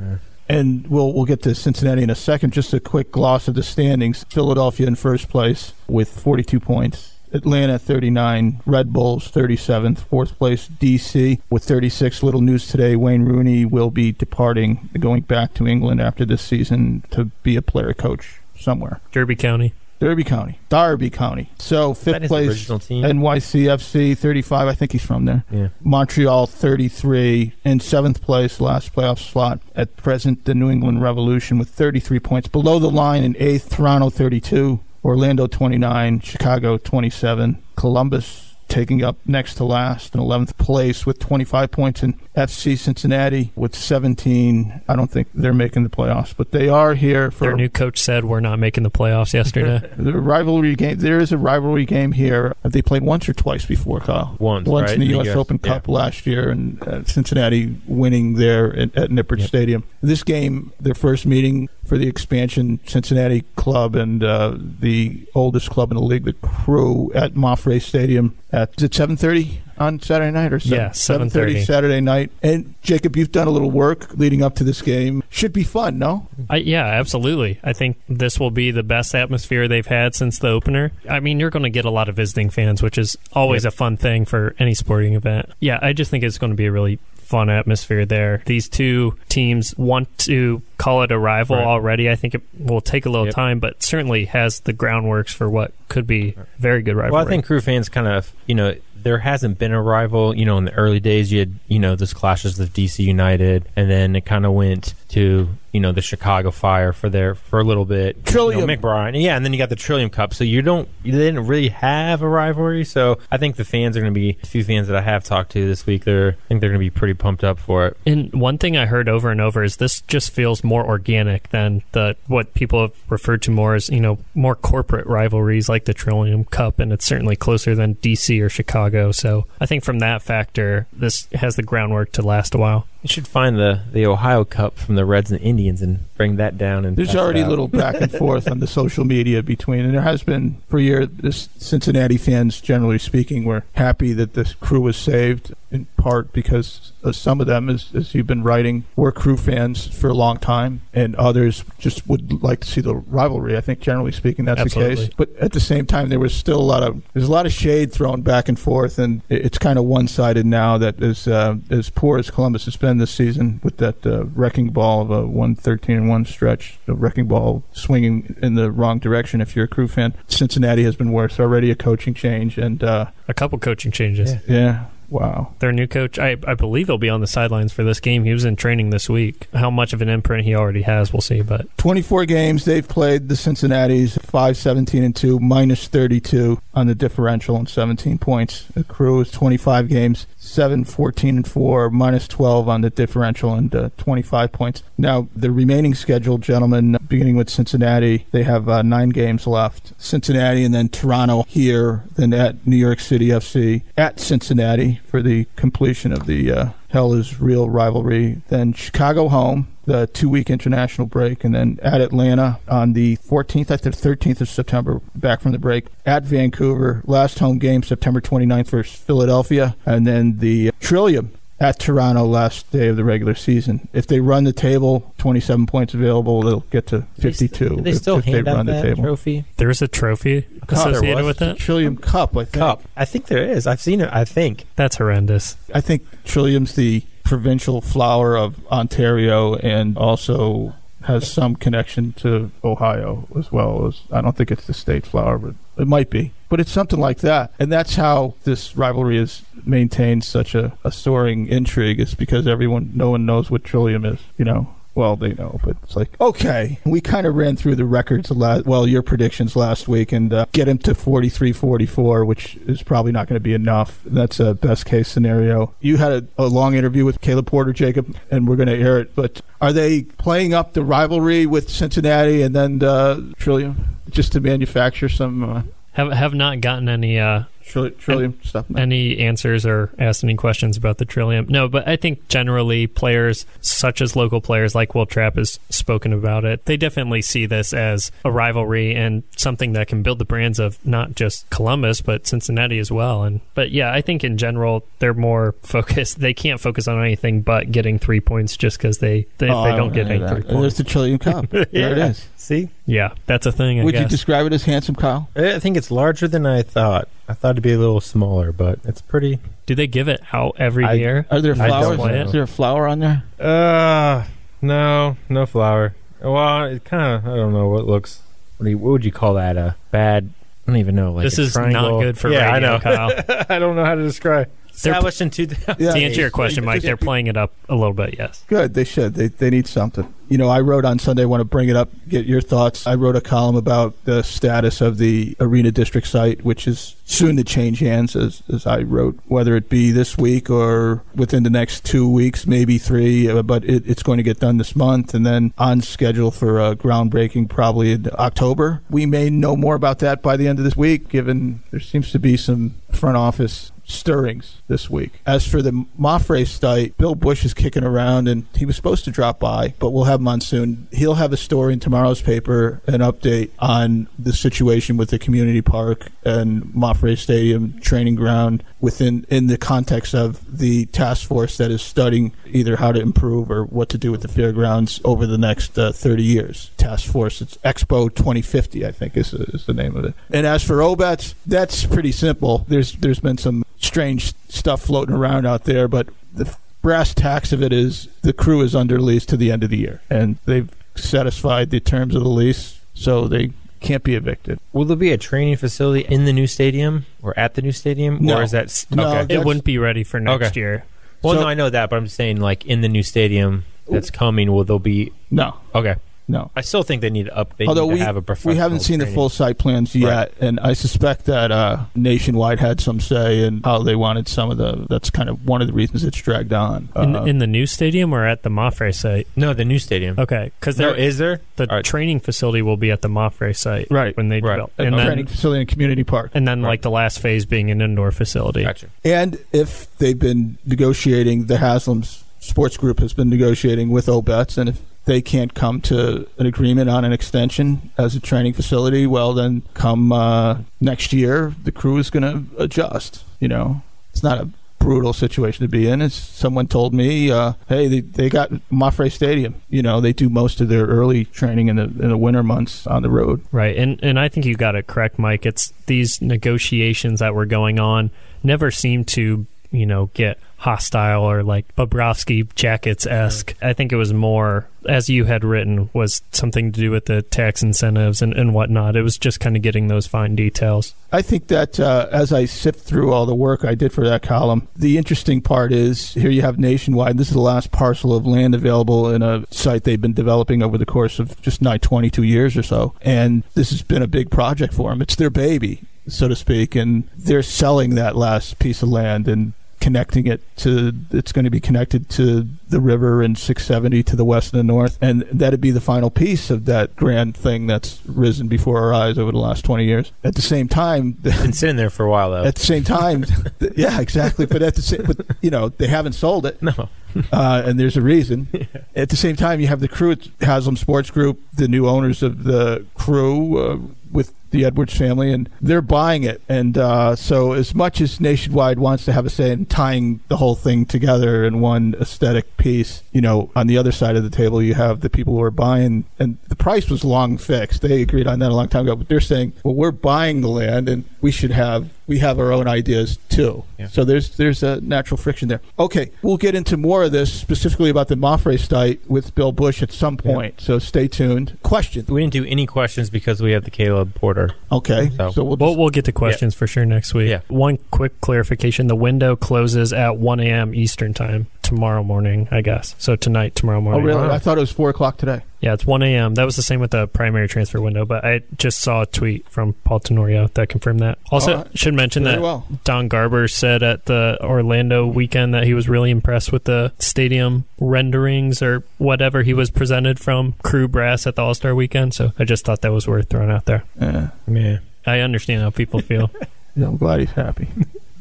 And 0.48 0.86
we'll 0.86 1.12
we'll 1.12 1.26
get 1.26 1.42
to 1.42 1.54
Cincinnati 1.54 2.02
in 2.02 2.08
a 2.08 2.14
second. 2.14 2.54
Just 2.54 2.72
a 2.72 2.80
quick 2.80 3.12
gloss 3.12 3.46
of 3.48 3.54
the 3.56 3.62
standings. 3.62 4.24
Philadelphia 4.30 4.86
in 4.86 4.94
first 4.94 5.28
place 5.28 5.74
with 5.86 6.08
42 6.08 6.58
points. 6.60 7.12
Atlanta 7.32 7.78
39, 7.78 8.62
Red 8.66 8.92
Bulls 8.92 9.30
37th, 9.30 9.98
fourth 10.00 10.38
place 10.38 10.68
DC 10.68 11.40
with 11.50 11.64
36. 11.64 12.22
Little 12.22 12.40
news 12.40 12.68
today: 12.68 12.96
Wayne 12.96 13.22
Rooney 13.22 13.64
will 13.64 13.90
be 13.90 14.12
departing, 14.12 14.88
going 14.98 15.22
back 15.22 15.54
to 15.54 15.66
England 15.66 16.00
after 16.00 16.24
this 16.24 16.42
season 16.42 17.04
to 17.10 17.26
be 17.42 17.56
a 17.56 17.62
player 17.62 17.92
coach 17.94 18.40
somewhere. 18.58 19.00
Derby 19.12 19.36
County. 19.36 19.74
Derby 20.00 20.22
County, 20.22 20.60
Derby 20.68 21.10
County. 21.10 21.50
So 21.58 21.92
fifth 21.92 22.28
place, 22.28 22.50
original 22.50 22.78
team. 22.78 23.02
NYCFC 23.02 24.16
35. 24.16 24.68
I 24.68 24.72
think 24.74 24.92
he's 24.92 25.04
from 25.04 25.24
there. 25.24 25.44
yeah. 25.50 25.68
Montreal 25.82 26.46
33 26.46 27.54
in 27.64 27.80
seventh 27.80 28.22
place, 28.22 28.60
last 28.60 28.94
playoff 28.94 29.18
slot. 29.18 29.60
At 29.74 29.96
present, 29.96 30.44
the 30.44 30.54
New 30.54 30.70
England 30.70 31.02
Revolution 31.02 31.58
with 31.58 31.68
33 31.70 32.20
points. 32.20 32.46
Below 32.46 32.78
the 32.78 32.90
line 32.90 33.24
in 33.24 33.34
eighth, 33.40 33.70
Toronto 33.70 34.08
32, 34.08 34.78
Orlando 35.04 35.46
29, 35.46 36.20
Chicago 36.20 36.76
27, 36.78 37.62
Columbus 37.76 38.48
taking 38.68 39.02
up 39.02 39.16
next 39.26 39.54
to 39.54 39.64
last 39.64 40.14
in 40.14 40.20
11th 40.20 40.56
place 40.58 41.06
with 41.06 41.18
25 41.18 41.70
points, 41.70 42.02
and 42.02 42.14
FC 42.34 42.78
Cincinnati 42.78 43.50
with 43.56 43.74
17. 43.74 44.82
I 44.86 44.96
don't 44.96 45.10
think 45.10 45.28
they're 45.34 45.54
making 45.54 45.82
the 45.82 45.88
playoffs, 45.88 46.34
but 46.36 46.52
they 46.52 46.68
are 46.68 46.94
here 46.94 47.30
for 47.30 47.44
Their 47.44 47.56
new 47.56 47.68
coach 47.68 47.98
said 47.98 48.24
we're 48.24 48.40
not 48.40 48.58
making 48.58 48.84
the 48.84 48.90
playoffs 48.90 49.32
yesterday. 49.32 49.90
the 49.96 50.12
rivalry 50.12 50.76
game. 50.76 50.98
There 50.98 51.18
is 51.18 51.32
a 51.32 51.38
rivalry 51.38 51.86
game 51.86 52.12
here. 52.12 52.54
Have 52.62 52.72
they 52.72 52.82
played 52.82 53.02
once 53.02 53.28
or 53.28 53.32
twice 53.32 53.64
before, 53.64 54.00
Kyle? 54.00 54.36
Once, 54.38 54.68
once 54.68 54.90
right? 54.90 54.94
in 54.94 55.00
the 55.00 55.06
The 55.06 55.12
U.S. 55.14 55.26
US 55.28 55.36
Open 55.36 55.58
yeah. 55.62 55.72
Cup 55.72 55.88
last 55.88 56.26
year, 56.26 56.50
and 56.50 56.82
uh, 56.86 57.04
Cincinnati 57.04 57.76
winning 57.86 58.34
there 58.34 58.76
at, 58.76 58.96
at 58.96 59.10
Nippert 59.10 59.38
Yep. 59.38 59.48
Stadium. 59.48 59.84
This 60.02 60.22
game, 60.22 60.72
their 60.80 60.94
first 60.94 61.26
meeting 61.26 61.68
for 61.88 61.98
the 61.98 62.06
expansion 62.06 62.78
Cincinnati 62.86 63.42
club 63.56 63.96
and 63.96 64.22
uh, 64.22 64.54
the 64.58 65.26
oldest 65.34 65.70
club 65.70 65.90
in 65.90 65.96
the 65.96 66.02
league, 66.02 66.24
the 66.24 66.34
Crew, 66.34 67.10
at 67.14 67.34
MAPFRE 67.34 67.80
Stadium 67.80 68.36
at 68.52 68.74
is 68.78 68.84
it 68.84 68.94
seven 68.94 69.16
thirty 69.16 69.60
on 69.78 70.00
Saturday 70.00 70.30
night 70.30 70.52
or 70.52 70.58
Yeah, 70.58 70.90
seven 70.92 71.30
thirty 71.30 71.62
Saturday 71.62 72.00
night. 72.00 72.30
And 72.42 72.74
Jacob, 72.82 73.16
you've 73.16 73.32
done 73.32 73.46
a 73.46 73.50
little 73.50 73.70
work 73.70 74.16
leading 74.16 74.42
up 74.42 74.54
to 74.56 74.64
this 74.64 74.82
game. 74.82 75.22
Should 75.30 75.52
be 75.52 75.64
fun, 75.64 75.98
no? 75.98 76.28
I, 76.48 76.56
yeah, 76.56 76.84
absolutely. 76.84 77.60
I 77.62 77.72
think 77.72 77.98
this 78.08 78.38
will 78.38 78.50
be 78.50 78.70
the 78.70 78.82
best 78.82 79.14
atmosphere 79.14 79.68
they've 79.68 79.86
had 79.86 80.14
since 80.14 80.38
the 80.38 80.48
opener. 80.48 80.92
I 81.08 81.20
mean, 81.20 81.40
you're 81.40 81.50
going 81.50 81.62
to 81.64 81.70
get 81.70 81.84
a 81.84 81.90
lot 81.90 82.08
of 82.08 82.16
visiting 82.16 82.50
fans, 82.50 82.82
which 82.82 82.98
is 82.98 83.16
always 83.32 83.64
a 83.64 83.70
fun 83.70 83.96
thing 83.96 84.24
for 84.24 84.54
any 84.58 84.74
sporting 84.74 85.14
event. 85.14 85.50
Yeah, 85.60 85.78
I 85.80 85.92
just 85.92 86.10
think 86.10 86.24
it's 86.24 86.38
going 86.38 86.52
to 86.52 86.56
be 86.56 86.66
a 86.66 86.72
really 86.72 86.98
fun 87.28 87.50
atmosphere 87.50 88.06
there. 88.06 88.42
These 88.46 88.68
two 88.70 89.14
teams 89.28 89.76
want 89.76 90.16
to 90.20 90.62
call 90.78 91.02
it 91.02 91.12
a 91.12 91.18
rival 91.18 91.56
Right. 91.56 91.66
already. 91.66 92.08
I 92.08 92.14
think 92.16 92.34
it 92.34 92.40
will 92.58 92.80
take 92.80 93.04
a 93.04 93.10
little 93.10 93.26
Yep. 93.26 93.34
time, 93.34 93.58
but 93.58 93.82
certainly 93.82 94.24
has 94.26 94.60
the 94.60 94.72
groundworks 94.72 95.28
for 95.34 95.48
what 95.50 95.72
could 95.88 96.06
be 96.06 96.34
very 96.58 96.80
good 96.82 96.96
rivalry. 96.96 97.12
Well, 97.12 97.26
I 97.26 97.28
think 97.28 97.44
crew 97.44 97.60
fans 97.60 97.90
kind 97.90 98.06
of, 98.08 98.32
you 98.46 98.54
know, 98.54 98.74
there 99.02 99.18
hasn't 99.18 99.58
been 99.58 99.72
a 99.72 99.80
rival. 99.82 100.34
You 100.36 100.44
know, 100.46 100.56
in 100.58 100.64
the 100.64 100.72
early 100.74 101.00
days, 101.00 101.30
you 101.30 101.40
had, 101.40 101.52
you 101.68 101.78
know, 101.78 101.94
those 101.96 102.12
clashes 102.14 102.58
with 102.58 102.72
DC 102.72 103.04
United, 103.04 103.66
and 103.76 103.90
then 103.90 104.16
it 104.16 104.24
kind 104.24 104.44
of 104.46 104.52
went 104.52 104.94
to, 105.08 105.48
you 105.72 105.80
know, 105.80 105.92
the 105.92 106.02
Chicago 106.02 106.50
Fire 106.50 106.92
for 106.92 107.08
their 107.08 107.34
for 107.34 107.60
a 107.60 107.64
little 107.64 107.84
bit. 107.84 108.24
Trillium. 108.24 108.60
You 108.60 108.66
know, 108.66 108.76
McBride, 108.76 109.20
yeah, 109.20 109.36
and 109.36 109.44
then 109.44 109.52
you 109.52 109.58
got 109.58 109.68
the 109.68 109.76
Trillium 109.76 110.10
Cup. 110.10 110.34
So 110.34 110.44
you 110.44 110.62
don't, 110.62 110.88
you 111.02 111.12
didn't 111.12 111.46
really 111.46 111.68
have 111.68 112.22
a 112.22 112.28
rivalry. 112.28 112.84
So 112.84 113.18
I 113.30 113.38
think 113.38 113.56
the 113.56 113.64
fans 113.64 113.96
are 113.96 114.00
going 114.00 114.12
to 114.12 114.18
be 114.20 114.38
a 114.42 114.46
few 114.46 114.64
fans 114.64 114.88
that 114.88 114.96
I 114.96 115.02
have 115.02 115.24
talked 115.24 115.52
to 115.52 115.66
this 115.66 115.86
week. 115.86 116.04
They're, 116.04 116.30
I 116.30 116.48
think 116.48 116.60
they're 116.60 116.70
going 116.70 116.80
to 116.80 116.86
be 116.86 116.90
pretty 116.90 117.14
pumped 117.14 117.44
up 117.44 117.58
for 117.58 117.86
it. 117.86 117.96
And 118.06 118.32
one 118.32 118.58
thing 118.58 118.76
I 118.76 118.86
heard 118.86 119.08
over 119.08 119.30
and 119.30 119.40
over 119.40 119.62
is 119.62 119.76
this 119.76 120.02
just 120.02 120.30
feels 120.30 120.62
more 120.64 120.86
organic 120.86 121.48
than 121.50 121.82
the 121.92 122.16
what 122.26 122.54
people 122.54 122.80
have 122.82 122.94
referred 123.10 123.42
to 123.42 123.50
more 123.50 123.74
as 123.74 123.88
you 123.88 124.00
know 124.00 124.18
more 124.34 124.54
corporate 124.54 125.06
rivalries 125.06 125.68
like 125.68 125.84
the 125.84 125.94
Trillium 125.94 126.44
Cup, 126.44 126.78
and 126.78 126.92
it's 126.92 127.04
certainly 127.04 127.36
closer 127.36 127.74
than 127.74 127.96
DC 127.96 128.40
or 128.40 128.48
Chicago. 128.48 129.12
So 129.12 129.46
I 129.60 129.66
think 129.66 129.84
from 129.84 129.98
that 130.00 130.22
factor, 130.22 130.86
this 130.92 131.28
has 131.34 131.56
the 131.56 131.62
groundwork 131.62 132.12
to 132.12 132.22
last 132.22 132.54
a 132.54 132.58
while. 132.58 132.86
You 133.02 133.08
should 133.08 133.28
find 133.28 133.56
the 133.56 133.82
the 133.92 134.06
Ohio 134.06 134.44
Cup 134.44 134.76
from 134.76 134.96
the 134.98 135.04
Reds 135.04 135.30
and 135.30 135.40
Indians 135.40 135.80
and 135.80 136.00
bring 136.18 136.36
that 136.36 136.58
down. 136.58 136.84
And 136.84 136.96
There's 136.96 137.16
already 137.16 137.40
a 137.40 137.48
little 137.48 137.68
back 137.68 137.94
and 137.94 138.12
forth 138.12 138.50
on 138.50 138.58
the 138.58 138.66
social 138.80 139.04
media 139.04 139.42
between, 139.42 139.84
and 139.86 139.94
there 139.94 140.02
has 140.02 140.22
been 140.22 140.60
for 140.68 140.78
years. 140.78 141.08
This 141.10 141.48
Cincinnati 141.56 142.18
fans, 142.18 142.60
generally 142.60 142.98
speaking, 142.98 143.44
were 143.44 143.64
happy 143.74 144.12
that 144.12 144.34
this 144.34 144.52
crew 144.54 144.80
was 144.80 144.96
saved, 144.96 145.54
in 145.70 145.86
part 145.96 146.32
because 146.32 146.92
uh, 147.04 147.12
some 147.12 147.40
of 147.40 147.46
them, 147.46 147.68
as, 147.68 147.94
as 147.94 148.14
you've 148.14 148.26
been 148.26 148.42
writing, 148.42 148.84
were 148.96 149.12
crew 149.12 149.36
fans 149.36 149.86
for 149.86 150.08
a 150.08 150.14
long 150.14 150.38
time, 150.38 150.80
and 150.92 151.14
others 151.16 151.64
just 151.78 152.06
would 152.08 152.42
like 152.42 152.60
to 152.60 152.66
see 152.66 152.80
the 152.80 152.94
rivalry. 152.94 153.56
I 153.56 153.60
think, 153.60 153.80
generally 153.80 154.12
speaking, 154.12 154.44
that's 154.44 154.64
the 154.64 154.70
case. 154.70 155.08
But 155.16 155.34
at 155.36 155.52
the 155.52 155.60
same 155.60 155.86
time, 155.86 156.08
there 156.08 156.18
was 156.18 156.34
still 156.34 156.58
a 156.58 156.62
lot 156.62 156.82
of 156.82 157.02
there's 157.12 157.28
a 157.28 157.32
lot 157.32 157.46
of 157.46 157.52
shade 157.52 157.92
thrown 157.92 158.22
back 158.22 158.48
and 158.48 158.58
forth, 158.58 158.98
and 158.98 159.22
it's 159.28 159.58
kind 159.58 159.78
of 159.78 159.84
one 159.84 160.08
sided 160.08 160.46
now. 160.46 160.78
That 160.78 161.00
as 161.02 161.28
uh, 161.28 161.56
as 161.70 161.90
poor 161.90 162.18
as 162.18 162.30
Columbus 162.30 162.64
has 162.64 162.76
been 162.76 162.98
this 162.98 163.10
season 163.10 163.60
with 163.62 163.76
that 163.76 164.04
uh, 164.04 164.24
wrecking 164.24 164.70
ball 164.70 165.02
of 165.02 165.10
a 165.10 165.26
one 165.26 165.54
thirteen 165.54 165.96
and 165.96 166.07
one 166.08 166.24
stretch, 166.24 166.78
the 166.86 166.94
wrecking 166.94 167.26
ball 167.26 167.62
swinging 167.72 168.36
in 168.42 168.54
the 168.54 168.70
wrong 168.70 168.98
direction. 168.98 169.40
If 169.40 169.54
you're 169.54 169.66
a 169.66 169.68
crew 169.68 169.88
fan, 169.88 170.14
Cincinnati 170.26 170.84
has 170.84 170.96
been 170.96 171.12
worse 171.12 171.38
already. 171.38 171.70
A 171.70 171.74
coaching 171.74 172.14
change, 172.14 172.58
and 172.58 172.82
uh, 172.82 173.06
A 173.28 173.34
couple 173.34 173.58
coaching 173.58 173.92
changes. 173.92 174.32
Yeah. 174.32 174.40
yeah, 174.46 174.84
wow. 175.08 175.54
Their 175.58 175.72
new 175.72 175.86
coach, 175.86 176.18
I, 176.18 176.36
I 176.46 176.54
believe 176.54 176.86
he'll 176.86 176.98
be 176.98 177.08
on 177.08 177.20
the 177.20 177.26
sidelines 177.26 177.72
for 177.72 177.84
this 177.84 178.00
game. 178.00 178.24
He 178.24 178.32
was 178.32 178.44
in 178.44 178.56
training 178.56 178.90
this 178.90 179.08
week. 179.08 179.46
How 179.54 179.70
much 179.70 179.92
of 179.92 180.02
an 180.02 180.08
imprint 180.08 180.44
he 180.44 180.54
already 180.54 180.82
has, 180.82 181.12
we'll 181.12 181.20
see. 181.20 181.42
But 181.42 181.66
24 181.78 182.26
games 182.26 182.64
they've 182.64 182.86
played 182.86 183.28
the 183.28 183.36
Cincinnati's 183.36 184.16
5 184.18 184.56
17 184.56 185.02
and 185.02 185.14
2 185.14 185.38
minus 185.40 185.86
32 185.88 186.60
on 186.74 186.86
the 186.86 186.94
differential 186.94 187.56
and 187.56 187.68
17 187.68 188.18
points. 188.18 188.64
The 188.74 188.84
crew 188.84 189.20
is 189.20 189.30
25 189.30 189.88
games 189.88 190.26
7 190.48 190.84
14 190.84 191.36
and 191.36 191.48
4 191.48 191.90
minus 191.90 192.26
12 192.28 192.68
on 192.68 192.80
the 192.80 192.90
differential 192.90 193.54
and 193.54 193.74
uh, 193.74 193.90
25 193.96 194.52
points. 194.52 194.82
Now 194.96 195.28
the 195.34 195.50
remaining 195.50 195.94
schedule 195.94 196.38
gentlemen 196.38 196.96
beginning 197.08 197.36
with 197.36 197.50
Cincinnati 197.50 198.26
they 198.30 198.42
have 198.42 198.68
uh, 198.68 198.82
9 198.82 199.10
games 199.10 199.46
left. 199.46 199.92
Cincinnati 199.98 200.64
and 200.64 200.74
then 200.74 200.88
Toronto 200.88 201.44
here 201.48 202.04
then 202.16 202.32
at 202.32 202.66
New 202.66 202.76
York 202.76 203.00
City 203.00 203.28
FC 203.28 203.82
at 203.96 204.20
Cincinnati 204.20 205.00
for 205.06 205.22
the 205.22 205.46
completion 205.56 206.12
of 206.12 206.26
the 206.26 206.52
uh, 206.52 206.68
hell 206.88 207.12
is 207.12 207.40
real 207.40 207.70
rivalry. 207.70 208.42
Then 208.48 208.72
Chicago 208.72 209.28
home, 209.28 209.68
the 209.84 210.06
two 210.06 210.28
week 210.28 210.50
international 210.50 211.06
break, 211.06 211.44
and 211.44 211.54
then 211.54 211.78
at 211.82 212.00
Atlanta 212.00 212.60
on 212.68 212.92
the 212.92 213.16
14th, 213.18 213.70
I 213.70 213.76
think 213.76 213.94
13th 213.94 214.40
of 214.40 214.48
September, 214.48 215.00
back 215.14 215.40
from 215.40 215.52
the 215.52 215.58
break. 215.58 215.86
At 216.04 216.24
Vancouver, 216.24 217.02
last 217.06 217.38
home 217.38 217.58
game, 217.58 217.82
September 217.82 218.20
29th 218.20 218.68
versus 218.68 219.00
Philadelphia, 219.00 219.76
and 219.86 220.06
then 220.06 220.38
the 220.38 220.72
Trillium 220.80 221.32
at 221.60 221.78
Toronto 221.78 222.24
last 222.24 222.70
day 222.70 222.88
of 222.88 222.96
the 222.96 223.02
regular 223.04 223.34
season. 223.34 223.88
If 223.92 224.06
they 224.06 224.20
run 224.20 224.44
the 224.44 224.52
table, 224.52 225.12
27 225.18 225.66
points 225.66 225.92
available, 225.94 226.42
they'll 226.42 226.60
get 226.70 226.86
to 226.88 227.02
52. 227.20 227.68
Do 227.68 227.76
they 227.82 227.90
if- 227.90 227.96
still 227.96 228.18
if 228.18 228.24
they 228.26 228.30
hand 228.32 228.46
run 228.46 228.56
out 228.60 228.66
the 228.66 228.72
that 228.72 228.82
table. 228.82 229.02
trophy? 229.02 229.44
There's 229.56 229.82
a 229.82 229.88
trophy 229.88 230.46
associated 230.68 231.02
There 231.02 231.16
was. 231.16 231.24
with 231.26 231.38
The 231.38 231.50
it. 231.50 231.58
Trillium 231.58 231.96
Cup, 231.96 232.36
I 232.36 232.44
think. 232.44 232.52
Cup. 232.52 232.82
I 232.96 233.04
think 233.04 233.26
there 233.26 233.42
is. 233.44 233.66
I've 233.66 233.80
seen 233.80 234.00
it. 234.00 234.08
I 234.12 234.24
think. 234.24 234.66
That's 234.76 234.96
horrendous. 234.96 235.56
I 235.74 235.80
think 235.80 236.04
Trillium's 236.24 236.74
the 236.74 237.02
provincial 237.24 237.80
flower 237.80 238.36
of 238.38 238.54
Ontario 238.70 239.54
and 239.56 239.98
also 239.98 240.74
has 241.08 241.30
some 241.30 241.56
connection 241.56 242.12
to 242.12 242.50
Ohio 242.62 243.26
as 243.36 243.50
well 243.50 243.86
as 243.86 244.02
I 244.12 244.20
don't 244.20 244.36
think 244.36 244.50
it's 244.50 244.66
the 244.66 244.74
state 244.74 245.06
flower, 245.06 245.38
but 245.38 245.54
it 245.78 245.88
might 245.88 246.10
be. 246.10 246.32
But 246.50 246.60
it's 246.60 246.70
something 246.70 247.00
like 247.00 247.18
that. 247.20 247.50
And 247.58 247.72
that's 247.72 247.96
how 247.96 248.34
this 248.44 248.76
rivalry 248.76 249.16
has 249.16 249.42
maintained 249.64 250.22
such 250.24 250.54
a, 250.54 250.76
a 250.84 250.92
soaring 250.92 251.46
intrigue 251.46 251.98
is 251.98 252.14
because 252.14 252.46
everyone 252.46 252.92
no 252.94 253.10
one 253.10 253.24
knows 253.24 253.50
what 253.50 253.64
Trillium 253.64 254.04
is, 254.04 254.20
you 254.36 254.44
know. 254.44 254.74
Well, 254.98 255.14
they 255.14 255.32
know, 255.34 255.60
but 255.62 255.76
it's 255.84 255.94
like, 255.94 256.20
okay, 256.20 256.80
we 256.84 257.00
kind 257.00 257.24
of 257.24 257.36
ran 257.36 257.54
through 257.54 257.76
the 257.76 257.84
records, 257.84 258.32
last, 258.32 258.66
well, 258.66 258.84
your 258.84 259.00
predictions 259.00 259.54
last 259.54 259.86
week, 259.86 260.10
and 260.10 260.34
uh, 260.34 260.46
get 260.50 260.66
him 260.66 260.76
to 260.78 260.92
43 260.92 261.52
44, 261.52 262.24
which 262.24 262.56
is 262.66 262.82
probably 262.82 263.12
not 263.12 263.28
going 263.28 263.36
to 263.36 263.40
be 263.40 263.54
enough. 263.54 264.00
That's 264.04 264.40
a 264.40 264.54
best 264.54 264.86
case 264.86 265.06
scenario. 265.06 265.72
You 265.78 265.98
had 265.98 266.10
a, 266.10 266.26
a 266.36 266.46
long 266.46 266.74
interview 266.74 267.04
with 267.04 267.20
Caleb 267.20 267.46
Porter, 267.46 267.72
Jacob, 267.72 268.16
and 268.28 268.48
we're 268.48 268.56
going 268.56 268.66
to 268.66 268.76
air 268.76 268.98
it, 268.98 269.14
but 269.14 269.40
are 269.60 269.72
they 269.72 270.02
playing 270.02 270.52
up 270.52 270.72
the 270.72 270.82
rivalry 270.82 271.46
with 271.46 271.70
Cincinnati 271.70 272.42
and 272.42 272.52
then 272.52 272.82
uh, 272.82 273.20
Trillium 273.36 274.00
just 274.10 274.32
to 274.32 274.40
manufacture 274.40 275.08
some 275.08 275.44
uh, 275.44 275.62
Have 275.92 276.10
have 276.10 276.34
not 276.34 276.60
gotten 276.60 276.88
any 276.88 277.20
uh, 277.20 277.44
Trillium, 277.68 277.94
trillium 277.98 278.38
stuff? 278.42 278.68
now? 278.70 278.80
any 278.82 279.18
answers 279.18 279.64
or 279.66 279.90
asked 279.98 280.24
any 280.24 280.34
questions 280.34 280.76
about 280.76 280.98
the 280.98 281.04
Trillium. 281.04 281.46
No, 281.48 281.68
but 281.68 281.86
I 281.86 281.96
think 281.96 282.28
generally 282.28 282.86
players 282.86 283.46
such 283.60 284.00
as 284.00 284.16
local 284.16 284.40
players 284.40 284.74
like 284.74 284.94
Wil 284.94 285.06
Trapp, 285.06 285.36
has 285.36 285.58
spoken 285.70 286.12
about 286.12 286.44
it. 286.44 286.64
They 286.64 286.76
definitely 286.76 287.22
see 287.22 287.46
this 287.46 287.72
as 287.72 288.10
a 288.24 288.30
rivalry 288.30 288.94
and 288.94 289.22
something 289.36 289.72
that 289.74 289.88
can 289.88 290.02
build 290.02 290.18
the 290.18 290.24
brands 290.24 290.58
of 290.58 290.84
not 290.86 291.14
just 291.14 291.48
Columbus 291.50 292.00
but 292.00 292.26
Cincinnati 292.26 292.78
as 292.78 292.90
well. 292.90 293.22
And 293.24 293.40
but 293.54 293.70
yeah, 293.70 293.92
I 293.92 294.00
think 294.00 294.24
in 294.24 294.38
general 294.38 294.84
they're 294.98 295.14
more 295.14 295.52
focused. 295.62 296.20
They 296.20 296.34
can't 296.34 296.60
focus 296.60 296.88
on 296.88 297.00
anything 297.02 297.42
but 297.42 297.70
getting 297.70 297.98
three 297.98 298.20
points 298.20 298.56
just 298.56 298.78
because 298.78 298.98
they, 298.98 299.26
they 299.38 299.48
Oh, 299.50 299.64
they 299.64 299.76
don't 299.76 299.92
get 299.92 300.06
know 300.06 300.10
any 300.14 300.20
that. 300.20 300.30
three 300.30 300.40
There's 300.42 300.52
points. 300.54 300.76
the 300.78 300.84
Trillium 300.84 301.18
Cup. 301.18 301.46
There 301.50 301.62
it 301.62 301.68
Yeah. 301.98 302.08
is. 302.08 302.26
See, 302.36 302.68
Yeah, 302.86 303.10
that's 303.26 303.44
a 303.46 303.52
thing. 303.52 303.80
I 303.80 303.84
Would 303.84 303.94
you 303.94 304.06
describe 304.06 304.46
it 304.46 304.52
as 304.52 304.64
handsome, 304.64 304.94
Kyle? 304.94 305.28
I 305.36 305.58
think 305.58 305.76
it's 305.76 305.90
larger 305.90 306.26
than 306.28 306.46
I 306.46 306.62
thought. 306.62 307.08
I 307.28 307.34
thought 307.34 307.50
it'd 307.52 307.62
be 307.62 307.72
a 307.74 307.78
little 307.78 308.00
smaller, 308.00 308.52
but 308.52 308.78
it's 308.84 309.02
pretty. 309.02 309.38
Do 309.66 309.74
they 309.74 309.86
give 309.86 310.08
it 310.08 310.20
out 310.32 310.56
every 310.58 310.84
I- 310.84 310.94
year? 310.94 311.26
Are 311.30 311.40
there 311.40 311.52
I 311.52 311.68
don't 311.68 311.96
flowers? 311.96 311.98
know. 311.98 312.24
Is 312.24 312.32
there 312.32 312.42
a 312.42 312.46
flower 312.46 312.86
on 312.88 313.00
there? 313.00 313.22
Uh, 313.38 314.24
no, 314.62 315.16
no 315.28 315.44
flower. 315.46 315.94
Well, 316.22 316.64
it 316.64 316.84
kind 316.84 317.16
of. 317.16 317.26
I 317.30 317.36
don't 317.36 317.52
know 317.52 317.68
what 317.68 317.84
looks. 317.86 318.22
What, 318.56 318.64
do 318.64 318.70
you, 318.70 318.78
what 318.78 318.90
would 318.92 319.04
you 319.04 319.12
call 319.12 319.34
that? 319.34 319.56
A 319.56 319.76
bad. 319.90 320.32
I 320.66 320.70
don't 320.70 320.78
even 320.78 320.94
know. 320.96 321.12
Like 321.12 321.24
this 321.24 321.38
a 321.38 321.42
is 321.42 321.52
triangle. 321.52 321.92
not 321.98 322.00
good 322.00 322.18
for 322.18 322.30
yeah, 322.30 322.52
radio, 322.52 322.68
I 322.68 322.72
know. 322.72 322.80
Kyle. 322.80 323.44
I 323.48 323.58
don't 323.58 323.76
know 323.76 323.84
how 323.84 323.94
to 323.94 324.02
describe. 324.02 324.50
Established 324.78 325.20
in 325.20 325.30
2000. 325.30 325.76
Yeah. 325.78 325.92
to 325.92 325.98
answer 325.98 326.20
your 326.20 326.30
question, 326.30 326.64
Mike, 326.64 326.82
they're 326.82 326.96
playing 326.96 327.26
it 327.26 327.36
up 327.36 327.52
a 327.68 327.74
little 327.74 327.92
bit. 327.94 328.14
Yes. 328.18 328.44
Good. 328.48 328.74
They 328.74 328.84
should. 328.84 329.14
They 329.14 329.28
they 329.28 329.50
need 329.50 329.66
something. 329.66 330.12
You 330.28 330.36
know, 330.36 330.48
I 330.48 330.60
wrote 330.60 330.84
on 330.84 330.98
Sunday. 330.98 331.24
Want 331.24 331.40
to 331.40 331.44
bring 331.46 331.68
it 331.70 331.76
up. 331.76 331.88
Get 332.08 332.26
your 332.26 332.40
thoughts. 332.42 332.86
I 332.86 332.94
wrote 332.96 333.16
a 333.16 333.20
column 333.20 333.56
about 333.56 333.94
the 334.04 334.22
status 334.22 334.80
of 334.82 334.98
the 334.98 335.34
Arena 335.40 335.70
District 335.72 336.06
site, 336.06 336.44
which 336.44 336.66
is 336.68 336.96
soon 337.06 337.36
to 337.36 337.44
change 337.44 337.78
hands, 337.80 338.14
as 338.14 338.42
as 338.52 338.66
I 338.66 338.80
wrote, 338.82 339.18
whether 339.26 339.56
it 339.56 339.68
be 339.70 339.90
this 339.90 340.18
week 340.18 340.50
or 340.50 341.02
within 341.14 341.44
the 341.44 341.50
next 341.50 341.84
two 341.84 342.08
weeks, 342.08 342.46
maybe 342.46 342.76
three. 342.78 343.28
uh, 343.28 343.42
But 343.42 343.64
it, 343.64 343.84
it's 343.88 344.02
going 344.02 344.18
to 344.18 344.22
get 344.22 344.38
done 344.40 344.58
this 344.58 344.76
month, 344.76 345.14
and 345.14 345.24
then 345.24 345.52
on 345.58 345.80
schedule 345.80 346.30
for 346.30 346.60
uh, 346.60 346.74
groundbreaking 346.74 347.48
probably 347.48 347.92
in 347.92 348.08
October. 348.18 348.82
We 348.90 349.06
may 349.06 349.30
know 349.30 349.56
more 349.56 349.74
about 349.76 349.98
that 350.00 350.22
by 350.22 350.36
the 350.36 350.46
end 350.46 350.58
of 350.58 350.64
this 350.64 350.76
week, 350.76 351.08
given 351.08 351.62
there 351.70 351.80
seems 351.80 352.12
to 352.12 352.18
be 352.18 352.36
some 352.36 352.74
front 352.92 353.16
office 353.16 353.72
stirrings 353.88 354.60
this 354.68 354.88
week. 354.88 355.20
As 355.26 355.46
for 355.46 355.62
the 355.62 355.86
MAPFRE 355.98 356.46
site, 356.46 356.96
Bill 356.98 357.14
Bush 357.14 357.44
is 357.44 357.54
kicking 357.54 357.84
around 357.84 358.28
and 358.28 358.46
he 358.54 358.66
was 358.66 358.76
supposed 358.76 359.04
to 359.06 359.10
drop 359.10 359.40
by, 359.40 359.74
but 359.78 359.90
we'll 359.90 360.04
have 360.04 360.20
him 360.20 360.28
on 360.28 360.40
soon. 360.40 360.86
He'll 360.92 361.14
have 361.14 361.32
a 361.32 361.36
story 361.36 361.72
in 361.72 361.80
tomorrow's 361.80 362.22
paper, 362.22 362.80
an 362.86 363.00
update 363.00 363.50
on 363.58 364.08
the 364.18 364.32
situation 364.32 364.96
with 364.96 365.10
the 365.10 365.18
community 365.18 365.62
park 365.62 366.08
and 366.24 366.64
MAPFRE 366.74 367.18
Stadium 367.18 367.80
training 367.80 368.14
ground 368.14 368.62
within 368.80 369.26
in 369.28 369.46
the 369.46 369.58
context 369.58 370.14
of 370.14 370.58
the 370.58 370.86
task 370.86 371.26
force 371.26 371.56
that 371.56 371.70
is 371.70 371.82
studying 371.82 372.32
either 372.46 372.76
how 372.76 372.92
to 372.92 373.00
improve 373.00 373.50
or 373.50 373.64
what 373.64 373.88
to 373.88 373.98
do 373.98 374.12
with 374.12 374.22
the 374.22 374.28
fairgrounds 374.28 375.00
over 375.04 375.26
the 375.26 375.38
next 375.38 375.78
uh, 375.78 375.92
30 375.92 376.22
years. 376.22 376.70
Task 376.76 377.10
force, 377.10 377.40
it's 377.40 377.56
Expo 377.58 378.14
2050, 378.14 378.86
I 378.86 378.92
think 378.92 379.16
is, 379.16 379.32
is 379.32 379.66
the 379.66 379.74
name 379.74 379.96
of 379.96 380.04
it. 380.04 380.14
And 380.30 380.46
as 380.46 380.62
for 380.62 380.76
Obetz, 380.76 381.34
that's 381.46 381.86
pretty 381.86 382.12
simple. 382.12 382.66
There's 382.68 382.92
there's 382.92 383.20
been 383.20 383.38
some 383.38 383.64
strange 383.78 384.32
stuff 384.48 384.82
floating 384.82 385.14
around 385.14 385.46
out 385.46 385.64
there, 385.64 385.88
but 385.88 386.08
the 386.32 386.54
brass 386.82 387.14
tacks 387.14 387.52
of 387.52 387.62
it 387.62 387.72
is 387.72 388.08
the 388.22 388.32
crew 388.32 388.60
is 388.62 388.74
under 388.74 389.00
lease 389.00 389.26
to 389.26 389.36
the 389.36 389.50
end 389.50 389.62
of 389.64 389.70
the 389.70 389.76
year, 389.78 390.00
and 390.10 390.36
they've 390.44 390.70
satisfied 390.94 391.70
the 391.70 391.80
terms 391.80 392.14
of 392.14 392.22
the 392.22 392.28
lease, 392.28 392.80
so 392.94 393.26
they 393.28 393.50
can't 393.80 394.02
be 394.02 394.14
evicted. 394.16 394.58
Will 394.72 394.84
there 394.84 394.96
be 394.96 395.12
a 395.12 395.16
training 395.18 395.56
facility 395.56 396.04
in 396.12 396.24
the 396.24 396.32
new 396.32 396.46
stadium 396.48 397.06
or 397.22 397.38
at 397.38 397.54
the 397.54 397.62
new 397.62 397.70
stadium, 397.72 398.18
No. 398.20 398.38
or 398.38 398.42
is 398.42 398.50
that 398.50 398.64
s- 398.64 398.86
No, 398.90 399.16
okay? 399.18 399.34
It 399.36 399.44
wouldn't 399.44 399.64
be 399.64 399.78
ready 399.78 400.02
for 400.02 400.18
next 400.18 400.46
Okay. 400.48 400.60
year. 400.60 400.84
Well, 401.22 401.34
So- 401.34 401.40
no, 401.42 401.46
I 401.48 401.54
know 401.54 401.70
that, 401.70 401.90
but 401.90 401.96
I'm 401.96 402.08
saying, 402.08 402.40
like 402.40 402.66
in 402.66 402.80
the 402.80 402.88
new 402.88 403.02
stadium 403.04 403.64
that's 403.88 404.10
coming, 404.10 404.50
will 404.52 404.64
there 404.64 404.78
be? 404.80 405.12
No, 405.30 405.54
Okay, 405.74 405.94
no. 406.28 406.50
I 406.54 406.60
still 406.60 406.82
think 406.82 407.00
they 407.02 407.10
need 407.10 407.26
to 407.26 407.36
up. 407.36 407.56
They 407.56 407.66
Although 407.66 407.86
need 407.88 407.94
we 407.94 407.98
have 408.00 408.16
a 408.16 408.22
professional. 408.22 408.54
we 408.54 408.58
haven't 408.58 408.80
seen 408.80 408.98
the 409.00 409.06
full 409.06 409.28
site 409.28 409.58
plans 409.58 409.94
yet, 409.94 410.32
and 410.40 410.60
I 410.60 410.74
suspect 410.74 411.24
that 411.24 411.50
uh, 411.50 411.84
Nationwide 411.94 412.60
had 412.60 412.80
some 412.80 413.00
say 413.00 413.44
in 413.44 413.62
how 413.64 413.82
they 413.82 413.96
wanted 413.96 414.28
some 414.28 414.50
of 414.50 414.58
the. 414.58 414.86
That's 414.88 415.10
kind 415.10 415.28
of 415.28 415.46
one 415.46 415.60
of 415.62 415.66
the 415.66 415.72
reasons 415.72 416.04
it's 416.04 416.20
dragged 416.20 416.52
on. 416.52 416.88
In, 416.96 417.16
Uh, 417.16 417.24
in 417.24 417.38
the 417.38 417.46
new 417.46 417.66
stadium 417.66 418.12
or 418.14 418.26
at 418.26 418.42
the 418.42 418.50
MAPFRE 418.50 418.94
site? 418.94 419.26
No, 419.36 419.54
the 419.54 419.64
new 419.64 419.78
stadium. 419.78 420.18
Okay, 420.18 420.52
because 420.60 420.78
No, 420.78 420.88
there 420.92 420.96
is 420.96 421.18
there? 421.18 421.40
the 421.56 421.68
All 421.70 421.76
right. 421.76 421.84
training 421.84 422.20
facility 422.20 422.62
will 422.62 422.76
be 422.76 422.90
at 422.90 423.02
the 423.02 423.08
MAPFRE 423.08 423.56
site 423.56 423.88
Right. 423.90 424.16
when 424.16 424.28
they 424.28 424.40
Right. 424.40 424.52
develop, 424.56 424.72
a 424.78 424.82
and 424.82 424.94
training 424.94 425.16
then 425.16 425.26
facility 425.26 425.60
and 425.60 425.68
community 425.68 426.04
park. 426.04 426.30
and 426.34 426.46
then 426.46 426.62
Right. 426.62 426.68
like 426.70 426.82
the 426.82 426.90
last 426.90 427.20
phase 427.20 427.46
being 427.46 427.70
an 427.70 427.80
indoor 427.80 428.12
facility. 428.12 428.62
Gotcha. 428.62 428.86
And 429.04 429.38
if 429.52 429.86
they've 429.98 430.18
been 430.18 430.58
negotiating, 430.66 431.46
the 431.46 431.56
Haslam's 431.58 432.24
sports 432.48 432.76
group 432.76 433.00
has 433.00 433.12
been 433.12 433.28
negotiating 433.28 433.90
with 433.90 434.06
Obetz, 434.06 434.58
and 434.58 434.68
if 434.68 434.80
they 435.04 435.22
can't 435.22 435.54
come 435.54 435.80
to 435.80 436.28
an 436.38 436.46
agreement 436.46 436.90
on 436.90 437.04
an 437.04 437.12
extension 437.12 437.90
as 437.96 438.14
a 438.14 438.20
training 438.20 438.52
facility, 438.52 439.06
well, 439.06 439.32
then 439.32 439.62
come 439.74 440.12
uh, 440.12 440.58
next 440.80 441.12
year, 441.12 441.54
the 441.62 441.72
crew 441.72 441.98
is 441.98 442.10
going 442.10 442.22
to 442.22 442.62
adjust. 442.62 443.24
You 443.40 443.48
know, 443.48 443.82
it's 444.10 444.22
not 444.22 444.38
a 444.38 444.48
brutal 444.78 445.12
situation 445.12 445.64
to 445.64 445.68
be 445.68 445.88
in. 445.88 446.00
As 446.00 446.14
someone 446.14 446.66
told 446.66 446.94
me, 446.94 447.30
uh, 447.30 447.54
hey, 447.68 447.88
they, 447.88 448.00
they 448.00 448.28
got 448.28 448.50
MAPFRE 448.70 449.10
Stadium. 449.10 449.54
You 449.68 449.82
know, 449.82 450.00
they 450.00 450.12
do 450.12 450.28
most 450.28 450.60
of 450.60 450.68
their 450.68 450.86
early 450.86 451.24
training 451.26 451.68
in 451.68 451.76
the 451.76 451.84
in 451.84 452.08
the 452.08 452.16
winter 452.16 452.42
months 452.42 452.86
on 452.86 453.02
the 453.02 453.10
road. 453.10 453.44
Right, 453.52 453.76
and 453.76 453.98
and 454.02 454.18
I 454.18 454.28
think 454.28 454.46
you 454.46 454.56
got 454.56 454.74
it 454.76 454.86
correct, 454.86 455.18
Mike. 455.18 455.46
It's 455.46 455.72
these 455.86 456.20
negotiations 456.20 457.20
that 457.20 457.34
were 457.34 457.46
going 457.46 457.78
on 457.78 458.10
never 458.42 458.70
seem 458.70 459.04
to 459.04 459.46
you 459.70 459.86
know 459.86 460.10
get 460.14 460.38
hostile 460.58 461.22
or 461.22 461.42
like 461.42 461.74
Bobrovsky 461.76 462.52
jackets 462.54 463.06
esque. 463.06 463.54
I 463.62 463.72
think 463.72 463.92
it 463.92 463.96
was 463.96 464.12
more 464.12 464.68
as 464.88 465.08
you 465.08 465.24
had 465.24 465.44
written 465.44 465.88
was 465.92 466.22
something 466.32 466.72
to 466.72 466.80
do 466.80 466.90
with 466.90 467.06
the 467.06 467.22
tax 467.22 467.62
incentives 467.62 468.22
and, 468.22 468.32
and 468.32 468.54
whatnot. 468.54 468.96
It 468.96 469.02
was 469.02 469.18
just 469.18 469.38
kind 469.38 469.54
of 469.54 469.62
getting 469.62 469.88
those 469.88 470.06
fine 470.06 470.34
details. 470.34 470.94
I 471.12 471.22
think 471.22 471.46
that 471.48 471.78
uh, 471.78 472.08
as 472.10 472.32
I 472.32 472.46
sift 472.46 472.80
through 472.80 473.12
all 473.12 473.26
the 473.26 473.34
work 473.34 473.64
I 473.64 473.74
did 473.74 473.92
for 473.92 474.04
that 474.08 474.22
column, 474.22 474.66
the 474.74 474.98
interesting 474.98 475.40
part 475.40 475.72
is 475.72 476.14
here 476.14 476.30
you 476.30 476.42
have 476.42 476.58
nationwide. 476.58 477.18
This 477.18 477.28
is 477.28 477.34
the 477.34 477.40
last 477.40 477.70
parcel 477.70 478.14
of 478.14 478.26
land 478.26 478.54
available 478.54 479.10
in 479.10 479.22
a 479.22 479.44
site 479.50 479.84
they've 479.84 480.00
been 480.00 480.12
developing 480.12 480.62
over 480.62 480.76
the 480.76 480.86
course 480.86 481.18
of 481.18 481.40
just 481.40 481.62
nigh 481.62 481.78
22 481.78 482.22
years 482.22 482.56
or 482.56 482.62
so. 482.62 482.94
And 483.02 483.44
this 483.54 483.70
has 483.70 483.82
been 483.82 484.02
a 484.02 484.08
big 484.08 484.30
project 484.30 484.74
for 484.74 484.90
them. 484.90 485.02
It's 485.02 485.16
their 485.16 485.30
baby, 485.30 485.82
so 486.08 486.26
to 486.26 486.36
speak. 486.36 486.74
And 486.74 487.08
they're 487.16 487.42
selling 487.42 487.94
that 487.94 488.16
last 488.16 488.58
piece 488.58 488.82
of 488.82 488.88
land 488.88 489.28
and 489.28 489.52
connecting 489.88 490.26
it 490.26 490.42
to 490.54 490.92
it's 491.12 491.32
going 491.32 491.46
to 491.46 491.50
be 491.50 491.60
connected 491.60 492.10
to 492.10 492.46
the 492.68 492.78
river 492.78 493.22
and 493.22 493.38
670 493.38 494.02
to 494.02 494.16
the 494.16 494.24
west 494.24 494.52
and 494.52 494.60
the 494.60 494.64
north 494.64 494.98
and 495.00 495.22
that'd 495.32 495.62
be 495.62 495.70
the 495.70 495.80
final 495.80 496.10
piece 496.10 496.50
of 496.50 496.66
that 496.66 496.94
grand 496.94 497.34
thing 497.34 497.66
that's 497.66 498.00
risen 498.04 498.48
before 498.48 498.78
our 498.82 498.92
eyes 498.92 499.16
over 499.16 499.32
the 499.32 499.38
last 499.38 499.64
20 499.64 499.86
years 499.86 500.12
at 500.24 500.34
the 500.34 500.42
same 500.42 500.68
time 500.68 501.12
Been 501.22 501.54
sitting 501.54 501.76
there 501.76 501.88
for 501.88 502.04
a 502.04 502.10
while 502.10 502.32
though. 502.32 502.44
at 502.44 502.56
the 502.56 502.66
same 502.66 502.84
time 502.84 503.24
yeah 503.76 503.98
exactly 503.98 504.44
but 504.44 504.60
at 504.60 504.74
the 504.74 504.82
same 504.82 505.04
but 505.06 505.24
you 505.40 505.48
know 505.48 505.70
they 505.70 505.86
haven't 505.86 506.12
sold 506.12 506.44
it 506.44 506.60
no. 506.60 506.90
uh, 507.32 507.62
and 507.64 507.80
there's 507.80 507.96
a 507.96 508.02
reason. 508.02 508.48
At 508.94 509.08
the 509.08 509.16
same 509.16 509.34
time, 509.34 509.60
you 509.60 509.66
have 509.68 509.80
the 509.80 509.88
crew 509.88 510.12
at 510.12 510.28
Haslam 510.40 510.76
Sports 510.76 511.10
Group, 511.10 511.40
the 511.54 511.66
new 511.66 511.88
owners 511.88 512.22
of 512.22 512.44
the 512.44 512.84
crew 512.94 513.58
uh, 513.58 513.78
with 514.12 514.34
the 514.50 514.64
Edwards 514.64 514.96
family, 514.96 515.32
and 515.32 515.48
they're 515.60 515.82
buying 515.82 516.22
it. 516.22 516.40
And 516.48 516.78
uh, 516.78 517.16
so, 517.16 517.52
as 517.52 517.74
much 517.74 518.00
as 518.00 518.20
Nationwide 518.20 518.78
wants 518.78 519.04
to 519.04 519.12
have 519.12 519.26
a 519.26 519.30
say 519.30 519.52
in 519.52 519.66
tying 519.66 520.20
the 520.28 520.36
whole 520.36 520.54
thing 520.54 520.86
together 520.86 521.44
in 521.44 521.60
one 521.60 521.94
aesthetic 522.00 522.56
piece, 522.56 523.02
you 523.12 523.20
know, 523.20 523.50
on 523.54 523.66
the 523.66 523.78
other 523.78 523.92
side 523.92 524.16
of 524.16 524.22
the 524.22 524.30
table, 524.30 524.62
you 524.62 524.74
have 524.74 525.00
the 525.00 525.10
people 525.10 525.34
who 525.34 525.42
are 525.42 525.50
buying, 525.50 526.04
and 526.18 526.38
the 526.48 526.56
price 526.56 526.88
was 526.88 527.04
long 527.04 527.38
fixed. 527.38 527.82
They 527.82 528.02
agreed 528.02 528.26
on 528.26 528.38
that 528.38 528.50
a 528.50 528.54
long 528.54 528.68
time 528.68 528.86
ago, 528.86 528.96
but 528.96 529.08
they're 529.08 529.20
saying, 529.20 529.52
well, 529.64 529.74
we're 529.74 529.90
buying 529.90 530.40
the 530.40 530.48
land, 530.48 530.88
and 530.88 531.04
we 531.20 531.30
should 531.30 531.50
have 531.50 531.90
we 532.08 532.18
have 532.18 532.40
our 532.40 532.50
own 532.52 532.66
ideas 532.66 533.18
too. 533.28 533.62
Yeah. 533.78 533.86
So 533.86 534.04
there's 534.04 534.36
there's 534.36 534.64
a 534.64 534.80
natural 534.80 535.16
friction 535.18 535.48
there. 535.48 535.60
Okay, 535.78 536.10
we'll 536.22 536.36
get 536.38 536.56
into 536.56 536.76
more 536.76 537.04
of 537.04 537.12
this 537.12 537.32
specifically 537.32 537.90
about 537.90 538.08
the 538.08 538.16
MAPFRE 538.16 538.58
site 538.58 539.00
with 539.08 539.34
Bill 539.36 539.52
Bush 539.52 539.82
at 539.82 539.92
some 539.92 540.16
point. 540.16 540.60
So 540.60 540.80
stay 540.80 541.06
tuned. 541.06 541.56
Questions? 541.62 542.08
We 542.08 542.20
didn't 542.22 542.32
do 542.32 542.44
any 542.46 542.66
questions 542.66 543.10
because 543.10 543.40
we 543.40 543.52
have 543.52 543.62
the 543.64 543.70
Caleb 543.70 544.14
Porter. 544.16 544.50
Okay, 544.72 545.10
So- 545.16 545.30
so 545.30 545.44
we'll 545.44 545.56
We'll, 545.58 545.70
just, 545.70 545.78
we'll 545.78 545.90
get 545.90 546.04
to 546.06 546.12
questions 546.12 546.54
for 546.54 546.66
sure 546.66 546.84
next 546.86 547.12
week. 547.14 547.28
Yeah. 547.30 547.40
One 547.48 547.78
quick 547.90 548.20
clarification: 548.20 548.86
the 548.88 548.96
window 548.96 549.36
closes 549.36 549.92
at 549.92 550.16
1 550.16 550.40
a.m. 550.40 550.74
Eastern 550.74 551.12
time 551.14 551.46
tomorrow 551.68 552.02
morning, 552.02 552.48
I 552.50 552.62
guess. 552.62 552.94
So 552.98 553.14
tonight, 553.14 553.54
tomorrow 553.54 553.78
oh, 553.78 553.82
morning. 553.82 554.00
oh 554.00 554.06
really? 554.06 554.28
Wow. 554.28 554.34
I 554.34 554.38
thought 554.38 554.56
it 554.56 554.62
was 554.62 554.72
four 554.72 554.88
o'clock 554.88 555.18
today. 555.18 555.42
Yeah, 555.60 555.74
it's 555.74 555.84
1 555.84 556.02
a.m. 556.02 556.34
That 556.34 556.44
was 556.44 556.56
the 556.56 556.62
same 556.62 556.80
with 556.80 556.92
the 556.92 557.06
primary 557.08 557.46
transfer 557.46 557.80
window, 557.80 558.06
but 558.06 558.24
I 558.24 558.42
just 558.56 558.78
saw 558.78 559.02
a 559.02 559.06
tweet 559.06 559.46
from 559.50 559.74
Paul 559.84 560.00
Tenorio 560.00 560.46
that 560.54 560.70
confirmed 560.70 561.00
that. 561.00 561.18
Also, 561.30 561.52
All 561.52 561.62
right. 561.64 561.78
should 561.78 561.92
mention 561.94 562.24
Very 562.24 562.36
that 562.36 562.42
well. 562.42 562.66
Don 562.84 563.08
Garber 563.08 563.48
said 563.48 563.82
at 563.82 564.06
the 564.06 564.38
Orlando 564.40 565.06
weekend 565.06 565.52
that 565.52 565.64
he 565.64 565.74
was 565.74 565.88
really 565.88 566.10
impressed 566.10 566.52
with 566.52 566.64
the 566.64 566.92
stadium 566.98 567.64
renderings 567.78 568.62
or 568.62 568.82
whatever 568.96 569.42
he 569.42 569.52
was 569.52 569.70
presented 569.70 570.18
from 570.18 570.54
crew 570.62 570.88
brass 570.88 571.26
at 571.26 571.36
the 571.36 571.42
All 571.42 571.54
Star 571.54 571.74
weekend. 571.74 572.14
So 572.14 572.32
I 572.38 572.44
just 572.44 572.64
thought 572.64 572.80
that 572.80 572.92
was 572.92 573.06
worth 573.06 573.28
throwing 573.28 573.50
out 573.50 573.66
there. 573.66 573.84
Yeah. 574.00 574.30
man. 574.46 574.80
I 575.06 575.20
understand 575.20 575.62
how 575.62 575.70
people 575.70 576.00
feel. 576.00 576.30
Yeah, 576.76 576.86
I'm 576.86 576.96
glad 576.96 577.18
he's 577.18 577.32
happy. 577.32 577.66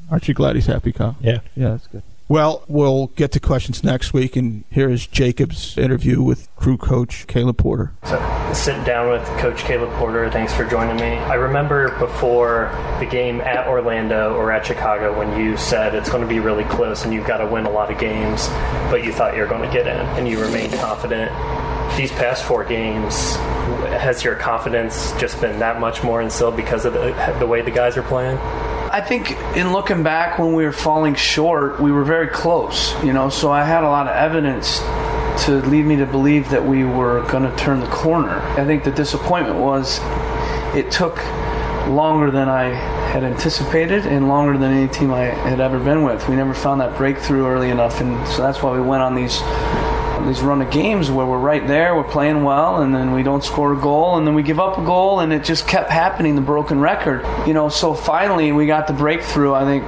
Aren't 0.10 0.27
you 0.27 0.34
glad 0.34 0.56
he's 0.56 0.66
happy, 0.66 0.92
Kyle? 0.92 1.16
Yeah. 1.22 1.42
Yeah, 1.56 1.70
that's 1.70 1.86
good. 1.86 2.01
Well, 2.29 2.65
we'll 2.67 3.07
get 3.07 3.31
to 3.34 3.39
questions 3.39 3.86
next 3.86 4.12
week, 4.12 4.36
and 4.36 4.65
here 4.69 4.89
is 4.89 5.07
Jacob's 5.07 5.77
interview 5.77 6.22
with 6.22 6.53
crew 6.57 6.77
coach 6.77 7.25
Caleb 7.27 7.57
Porter. 7.57 7.93
So, 8.03 8.51
sitting 8.53 8.84
down 8.84 9.10
with 9.10 9.25
Coach 9.39 9.60
Caleb 9.60 9.91
Porter, 9.93 10.29
thanks 10.29 10.53
for 10.53 10.65
joining 10.65 10.98
me. 10.98 11.15
I 11.15 11.36
remember 11.36 11.98
before 12.00 12.69
the 13.00 13.05
game 13.05 13.39
at 13.39 13.65
Orlando 13.67 14.36
or 14.36 14.51
at 14.51 14.65
Chicago 14.65 15.17
when 15.17 15.39
you 15.39 15.55
said 15.55 15.96
it's 15.96 16.10
going 16.10 16.22
to 16.22 16.27
be 16.27 16.41
really 16.41 16.65
close 16.65 17.05
and 17.05 17.13
you've 17.13 17.27
got 17.27 17.38
to 17.38 17.48
win 17.48 17.65
a 17.65 17.72
lot 17.72 17.89
of 17.89 17.98
games, 17.98 18.50
but 18.91 19.05
you 19.05 19.13
thought 19.13 19.34
you 19.34 19.41
were 19.41 19.48
going 19.48 19.63
to 19.63 19.74
get 19.74 19.88
in 19.88 20.05
and 20.17 20.27
you 20.27 20.41
remained 20.41 20.74
confident. 20.74 21.31
These 21.96 22.12
past 22.12 22.43
four 22.43 22.65
games, 22.65 23.38
has 23.88 24.25
your 24.25 24.36
confidence 24.36 25.13
just 25.13 25.39
been 25.39 25.60
that 25.60 25.79
much 25.79 26.03
more 26.03 26.22
instilled 26.22 26.57
because 26.57 26.84
of 26.84 26.91
the, 26.91 27.36
the 27.39 27.48
way 27.48 27.62
the 27.62 27.72
guys 27.72 27.96
are 27.96 28.03
playing? 28.03 28.38
I 28.98 29.01
think 29.01 29.34
in 29.56 29.74
looking 29.74 30.01
back 30.01 30.39
when 30.39 30.54
we 30.54 30.66
were 30.66 30.72
falling 30.72 31.13
short, 31.13 31.80
we 31.80 31.92
were 31.92 32.04
very 32.04 32.30
close, 32.30 32.96
you 33.04 33.13
know, 33.13 33.30
so 33.30 33.51
I 33.51 33.63
had 33.63 33.84
a 33.84 33.88
lot 33.88 34.08
of 34.08 34.16
evidence 34.16 34.80
to 35.46 35.62
lead 35.68 35.86
me 35.86 35.98
to 35.98 36.08
believe 36.08 36.50
that 36.50 36.66
we 36.66 36.84
were 36.84 37.22
going 37.30 37.44
to 37.44 37.56
turn 37.58 37.80
the 37.80 37.86
corner. 37.89 38.39
I 38.58 38.66
think 38.66 38.84
the 38.84 38.92
disappointment 38.92 39.60
was 39.60 40.00
it 40.75 40.89
took 40.89 41.18
longer 41.88 42.32
than 42.32 42.50
I 42.50 42.70
had 43.13 43.24
anticipated 43.24 44.08
and 44.08 44.27
longer 44.27 44.58
than 44.58 44.74
any 44.74 44.92
team 44.92 45.13
I 45.13 45.25
had 45.25 45.60
ever 45.60 45.77
been 45.77 46.01
with. 46.01 46.27
We 46.27 46.36
never 46.36 46.56
found 46.56 46.82
that 46.82 46.98
breakthrough 46.98 47.46
early 47.46 47.70
enough, 47.70 48.01
and 48.01 48.27
so 48.27 48.42
that's 48.42 48.63
why 48.63 48.72
we 48.74 48.82
went 48.82 49.04
on 49.04 49.13
these 49.13 49.38
these 50.25 50.41
run 50.41 50.62
of 50.62 50.71
games 50.71 51.12
where 51.12 51.25
we're 51.25 51.38
right 51.38 51.65
there, 51.67 51.95
we're 51.95 52.03
playing 52.03 52.43
well, 52.43 52.81
and 52.81 52.93
then 52.93 53.12
we 53.12 53.24
don't 53.24 53.43
score 53.43 53.74
a 53.74 53.77
goal, 53.77 54.17
and 54.17 54.25
then 54.25 54.33
we 54.33 54.43
give 54.43 54.59
up 54.59 54.77
a 54.77 54.86
goal, 54.86 55.19
and 55.19 55.31
it 55.31 55.43
just 55.43 55.67
kept 55.67 55.89
happening. 55.89 56.36
The 56.36 56.41
broken 56.41 56.79
record, 56.79 57.25
you 57.47 57.53
know. 57.53 57.69
So 57.69 57.93
finally, 57.93 58.51
we 58.51 58.65
got 58.65 58.88
the 58.88 58.93
breakthrough. 58.93 59.53
I 59.53 59.63
think 59.65 59.83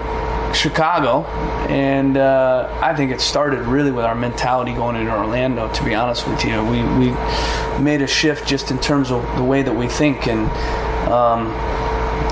Chicago, 0.56 1.26
and 1.70 2.18
uh, 2.18 2.70
I 2.82 2.96
think 2.96 3.12
it 3.12 3.22
started 3.22 3.62
really 3.62 3.92
with 3.92 4.06
our 4.06 4.16
mentality 4.16 4.74
going 4.74 4.96
into 4.96 5.12
Orlando. 5.12 5.72
To 5.72 5.84
be 5.84 5.96
honest 5.96 6.28
with 6.28 6.44
you, 6.44 6.64
we 6.64 6.84
we 6.98 7.16
made 7.82 8.02
a 8.02 8.08
shift 8.08 8.48
just 8.48 8.72
in 8.72 8.80
terms 8.80 9.12
of 9.12 9.24
the 9.38 9.44
way 9.44 9.62
that 9.62 9.76
we 9.76 9.88
think, 9.88 10.28
and 10.28 10.48
um, 11.10 11.48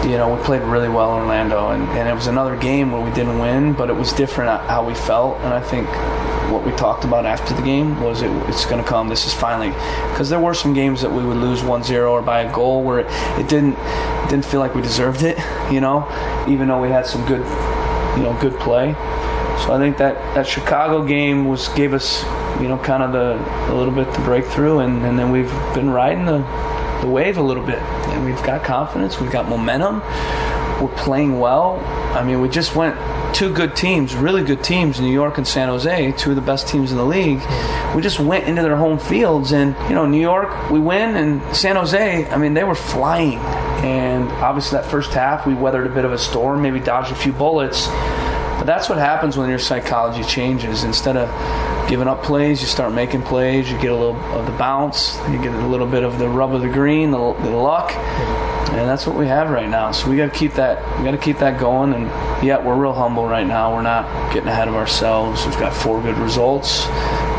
you 0.10 0.18
know 0.18 0.36
we 0.36 0.44
played 0.44 0.62
really 0.64 0.90
well 0.90 1.16
in 1.16 1.22
Orlando, 1.24 1.70
and, 1.70 1.84
and 1.90 2.08
it 2.08 2.14
was 2.14 2.28
another 2.28 2.56
game 2.56 2.92
where 2.92 3.02
we 3.02 3.12
didn't 3.12 3.40
win, 3.40 3.74
but 3.74 3.90
it 3.90 3.96
was 3.96 4.14
different 4.14 4.50
how 4.68 4.86
we 4.86 4.96
felt, 4.96 5.38
and 5.42 5.54
I 5.54 5.62
think 5.62 5.88
what 6.52 6.66
we 6.66 6.72
talked 6.74 7.04
about 7.04 7.26
after 7.26 7.54
the 7.54 7.62
game 7.62 8.02
was 8.02 8.22
it, 8.22 8.32
it's 8.48 8.66
going 8.66 8.82
to 8.82 8.88
come. 8.88 9.10
This 9.10 9.26
is 9.26 9.34
finally 9.34 9.70
because 10.12 10.30
there 10.30 10.40
were 10.40 10.54
some 10.54 10.74
games 10.74 11.02
that 11.02 11.12
we 11.12 11.26
would 11.26 11.38
lose 11.38 11.62
1-0 11.62 12.10
or 12.10 12.22
by 12.22 12.42
a 12.42 12.54
goal 12.54 12.84
where 12.84 13.00
it, 13.00 13.08
it 13.40 13.48
didn't 13.50 13.76
didn't 14.30 14.46
feel 14.46 14.60
like 14.60 14.76
we 14.76 14.82
deserved 14.82 15.24
it, 15.24 15.38
you 15.72 15.80
know, 15.80 16.08
even 16.48 16.68
though 16.68 16.82
we 16.82 16.90
had 16.90 17.06
some 17.06 17.26
good 17.26 17.46
you 18.18 18.24
know 18.24 18.38
good 18.42 18.58
play. 18.60 18.94
So 19.64 19.74
I 19.74 19.78
think 19.78 19.98
that 19.98 20.16
that 20.36 20.48
Chicago 20.48 21.04
game 21.06 21.46
was 21.46 21.70
gave 21.70 21.94
us 21.94 22.24
you 22.62 22.68
know 22.68 22.78
kind 22.78 23.04
of 23.04 23.12
the 23.12 23.38
a 23.72 23.76
little 23.76 23.94
bit 23.94 24.12
the 24.14 24.20
breakthrough, 24.22 24.80
and, 24.80 25.04
and 25.06 25.18
then 25.18 25.32
we've 25.32 25.52
been 25.74 25.90
riding 25.90 26.26
the 26.26 26.40
the 27.02 27.08
wave 27.08 27.38
a 27.38 27.42
little 27.42 27.66
bit, 27.66 27.80
and 27.80 28.26
we've 28.26 28.42
got 28.44 28.64
confidence, 28.64 29.20
we've 29.20 29.32
got 29.32 29.48
momentum, 29.48 30.02
we're 30.82 30.94
playing 30.98 31.40
well. 31.40 31.80
I 32.16 32.24
mean, 32.24 32.42
we 32.42 32.50
just 32.50 32.76
went 32.76 32.96
two 33.34 33.54
good 33.54 33.76
teams, 33.76 34.16
really 34.16 34.44
good 34.44 34.64
teams, 34.64 35.00
New 35.00 35.12
York 35.12 35.38
and 35.38 35.48
San 35.48 35.68
Jose, 35.68 36.12
two 36.14 36.32
of 36.32 36.36
the 36.36 36.42
best 36.42 36.68
teams 36.68 36.92
in 36.92 36.98
the 36.98 37.06
league. 37.06 37.40
We 37.96 38.02
just 38.02 38.20
went 38.20 38.48
into 38.48 38.62
their 38.62 38.76
home 38.76 39.00
fields, 39.00 39.52
and 39.52 39.76
you 39.90 39.96
know, 39.96 40.06
New 40.06 40.22
York, 40.22 40.70
we 40.70 40.80
win, 40.80 41.16
and 41.16 41.56
San 41.56 41.76
Jose, 41.76 42.26
I 42.30 42.38
mean, 42.38 42.54
they 42.54 42.64
were 42.64 42.76
flying. 42.76 43.40
And 43.84 44.30
obviously, 44.44 44.80
that 44.80 44.90
first 44.90 45.12
half, 45.12 45.46
we 45.46 45.54
weathered 45.54 45.88
a 45.88 45.94
bit 45.94 46.06
of 46.06 46.12
a 46.12 46.18
storm, 46.18 46.62
maybe 46.62 46.80
dodged 46.80 47.12
a 47.12 47.16
few 47.16 47.32
bullets. 47.32 47.88
But 48.58 48.66
that's 48.66 48.90
what 48.90 48.98
happens 48.98 49.38
when 49.38 49.50
your 49.50 49.60
psychology 49.60 50.24
changes. 50.24 50.84
Instead 50.84 51.16
of 51.16 51.30
giving 51.88 52.08
up 52.08 52.24
plays, 52.24 52.60
you 52.62 52.68
start 52.68 52.94
making 52.94 53.22
plays. 53.22 53.72
You 53.72 53.80
get 53.80 53.92
a 53.92 53.96
little 53.96 54.20
of 54.34 54.46
the 54.46 54.52
bounce, 54.54 55.18
you 55.30 55.42
get 55.42 55.54
a 55.54 55.68
little 55.68 55.88
bit 55.88 56.04
of 56.04 56.20
the 56.20 56.28
rub 56.28 56.54
of 56.54 56.62
the 56.62 56.70
green, 56.70 57.12
the, 57.12 57.18
the 57.18 57.50
luck, 57.52 57.94
and 57.94 58.88
that's 58.88 59.08
what 59.08 59.16
we 59.16 59.28
have 59.28 59.50
right 59.50 59.70
now. 59.70 59.92
So 59.92 60.10
we 60.10 60.18
got 60.18 60.32
to 60.32 60.38
keep 60.38 60.54
that. 60.54 60.98
We 60.98 61.06
got 61.06 61.12
to 61.12 61.18
keep 61.18 61.38
that 61.40 61.60
going. 61.60 61.94
And 61.94 62.06
yeah, 62.46 62.58
we're 62.64 62.76
real 62.76 62.94
humble 62.94 63.26
right 63.26 63.48
now. 63.48 63.74
We're 63.74 63.82
not 63.82 64.34
getting 64.34 64.50
ahead 64.50 64.68
of 64.68 64.76
ourselves. 64.76 65.46
We've 65.46 65.60
got 65.60 65.74
four 65.74 66.02
good 66.02 66.18
results, 66.18 66.86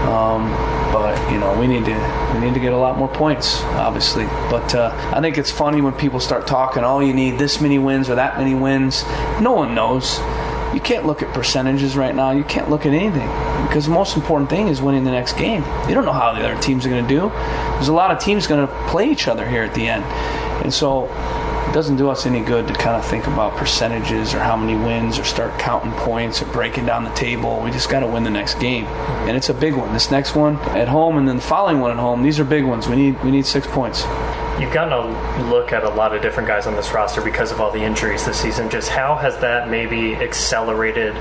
um, 0.07 0.51
but 0.93 1.33
you 1.33 1.39
know 1.39 1.59
we 1.59 1.67
need 1.67 1.85
to 1.85 2.33
we 2.35 2.41
need 2.41 2.55
to 2.55 2.61
get 2.61 2.73
a 2.73 2.79
lot 2.79 2.97
more 2.97 3.09
points, 3.09 3.61
obviously. 3.63 4.25
But 4.51 4.75
uh, 4.75 4.93
I 5.15 5.21
think 5.21 5.37
it's 5.37 5.51
funny 5.51 5.81
when 5.81 5.93
people 5.95 6.21
start 6.21 6.47
talking. 6.47 6.85
Oh, 6.85 7.01
you 7.01 7.13
need 7.13 7.39
this 7.39 7.61
many 7.61 7.79
wins 7.79 8.09
or 8.09 8.15
that 8.15 8.39
many 8.39 8.55
wins. 8.55 9.05
No 9.41 9.53
one 9.53 9.75
knows 9.75 10.19
you 10.75 10.81
can't 10.81 11.07
look 11.07 11.23
at 11.23 11.33
percentages 11.35 11.97
right 11.97 12.15
now. 12.15 12.31
You 12.31 12.45
can't 12.45 12.69
look 12.69 12.87
at 12.87 12.93
anything 12.93 13.29
because 13.67 13.87
the 13.87 13.93
most 13.93 14.17
important 14.17 14.51
thing 14.51 14.69
is 14.69 14.83
winning 14.83 15.05
the 15.05 15.11
next 15.11 15.35
game. 15.35 15.63
You 15.89 15.95
don't 15.95 16.05
know 16.05 16.13
how 16.13 16.33
the 16.33 16.45
other 16.45 16.61
teams 16.61 16.85
are 16.85 16.91
going 16.91 17.07
to 17.07 17.09
do. 17.09 17.29
There's 17.75 17.89
a 17.89 17.93
lot 17.93 18.11
of 18.11 18.19
teams 18.19 18.47
going 18.47 18.67
to 18.67 18.73
play 18.89 19.11
each 19.11 19.29
other 19.29 19.49
here 19.49 19.63
at 19.63 19.75
the 19.75 19.89
end, 19.89 20.05
and 20.65 20.73
so 20.73 21.07
it 21.69 21.75
doesn't 21.75 21.97
do 21.97 22.09
us 22.09 22.27
any 22.27 22.41
good 22.41 22.67
to 22.67 22.75
kind 22.75 22.97
of 22.97 23.05
think 23.05 23.27
about 23.27 23.57
percentages 23.57 24.35
or 24.35 24.39
how 24.39 24.57
many 24.57 24.75
wins 24.75 25.19
or 25.19 25.25
start 25.25 25.59
counting 25.59 25.93
points 25.93 26.41
or 26.41 26.47
breaking 26.47 26.87
down 26.87 27.05
the 27.05 27.11
table. 27.11 27.61
We 27.61 27.71
just 27.71 27.91
got 27.91 28.01
to 28.01 28.07
win 28.07 28.25
the 28.25 28.31
next 28.31 28.59
game, 28.59 28.85
and 28.85 29.37
it's 29.37 29.49
a 29.49 29.55
big 29.55 29.75
one. 29.75 29.93
This 29.93 30.11
next 30.11 30.35
one 30.35 30.57
at 30.77 30.89
home, 30.89 31.19
and 31.19 31.29
then 31.29 31.37
the 31.37 31.43
following 31.43 31.81
one 31.81 31.91
at 31.91 31.99
home. 31.99 32.23
These 32.23 32.41
are 32.41 32.45
big 32.45 32.65
ones. 32.65 32.89
We 32.89 32.97
need 32.97 33.23
we 33.23 33.31
need 33.31 33.47
six 33.47 33.67
points. 33.67 34.05
You've 34.61 34.73
gotten 34.73 34.93
a 34.93 35.49
look 35.49 35.73
at 35.73 35.85
a 35.85 35.89
lot 35.89 36.13
of 36.17 36.21
different 36.21 36.49
guys 36.49 36.67
on 36.67 36.75
this 36.75 36.91
roster 36.93 37.21
because 37.21 37.53
of 37.53 37.61
all 37.61 37.71
the 37.71 37.81
injuries 37.83 38.27
this 38.27 38.41
season. 38.41 38.69
Just 38.69 38.89
how 38.89 39.15
has 39.15 39.39
that 39.39 39.71
maybe 39.71 40.17
accelerated 40.17 41.15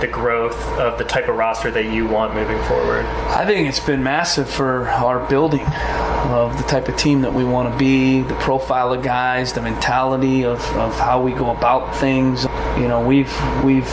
the 0.00 0.06
growth 0.06 0.56
of 0.78 0.96
the 0.96 1.04
type 1.04 1.28
of 1.28 1.34
roster 1.34 1.72
that 1.72 1.86
you 1.86 2.06
want 2.06 2.34
moving 2.34 2.62
forward? 2.64 3.04
I 3.04 3.44
think 3.46 3.68
it's 3.68 3.80
been 3.80 4.04
massive 4.04 4.48
for 4.48 4.88
our 4.88 5.28
building 5.28 5.66
of 5.66 6.56
the 6.56 6.62
type 6.68 6.86
of 6.86 6.96
team 6.96 7.22
that 7.22 7.34
we 7.34 7.42
want 7.42 7.72
to 7.72 7.76
be, 7.76 8.22
the 8.22 8.36
profile 8.36 8.92
of 8.92 9.02
guys, 9.02 9.52
the 9.52 9.62
mentality 9.62 10.44
of, 10.44 10.60
of 10.76 10.94
how 10.96 11.20
we 11.20 11.32
go 11.32 11.50
about 11.50 11.96
things. 11.96 12.44
You 12.78 12.86
know, 12.86 13.04
we've 13.04 13.32
we've 13.64 13.92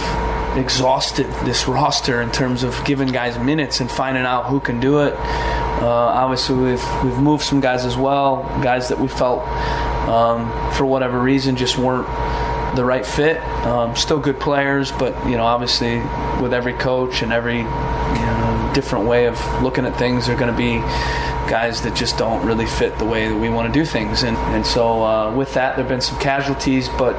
exhausted 0.56 1.26
this 1.46 1.68
roster 1.68 2.22
in 2.22 2.32
terms 2.32 2.64
of 2.64 2.80
giving 2.86 3.08
guys 3.08 3.40
minutes 3.40 3.80
and 3.80 3.90
finding 3.90 4.26
out 4.26 4.46
who 4.46 4.60
can 4.60 4.80
do 4.80 5.00
it. 5.00 5.16
Uh, 5.82 5.88
obviously, 5.88 6.56
we've 6.56 7.04
we've 7.04 7.17
moved 7.17 7.44
some 7.44 7.60
guys 7.60 7.86
as 7.86 7.98
well, 7.98 8.44
guys 8.62 8.89
that 8.89 9.00
we 9.00 9.08
felt 9.08 9.41
um, 10.08 10.52
for 10.74 10.86
whatever 10.86 11.20
reason 11.20 11.56
just 11.56 11.78
weren't 11.78 12.08
the 12.76 12.86
right 12.86 13.06
fit. 13.06 13.41
Um, 13.65 13.96
still 13.96 14.20
good 14.20 14.39
players, 14.39 14.91
but 14.91 15.13
you 15.28 15.38
know, 15.38 15.46
obviously, 15.46 15.98
with 16.41 16.54
every 16.54 16.74
coach 16.74 17.22
and 17.22 17.34
every 17.34 17.58
you 17.58 17.63
know, 17.63 18.72
different 18.76 19.06
way 19.06 19.26
of 19.26 19.39
looking 19.63 19.86
at 19.86 19.98
things, 19.98 20.28
there 20.28 20.36
are 20.36 20.39
going 20.39 20.52
to 20.52 20.58
be 20.58 20.78
guys 21.50 21.82
that 21.82 21.96
just 21.96 22.17
don't 22.17 22.46
really 22.46 22.65
fit 22.65 22.98
the 22.98 23.06
way 23.06 23.28
that 23.28 23.38
we 23.38 23.50
want 23.50 23.72
to 23.72 23.74
do 23.74 23.86
things. 23.86 24.24
And 24.24 24.38
and 24.38 24.65
so 24.65 25.04
uh, 25.04 25.34
with 25.34 25.54
that, 25.56 25.76
there've 25.76 25.89
been 25.89 26.00
some 26.02 26.20
casualties, 26.20 26.89
but 26.89 27.15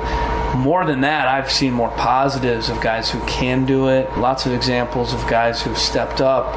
more 0.57 0.85
than 0.85 1.01
that, 1.01 1.29
I've 1.29 1.51
seen 1.51 1.73
more 1.73 1.91
positives 1.91 2.69
of 2.69 2.81
guys 2.81 3.11
who 3.11 3.21
can 3.27 3.65
do 3.65 3.89
it. 3.89 4.11
Lots 4.19 4.47
of 4.47 4.53
examples 4.53 5.15
of 5.15 5.27
guys 5.27 5.63
who've 5.63 5.79
stepped 5.79 6.21
up 6.21 6.55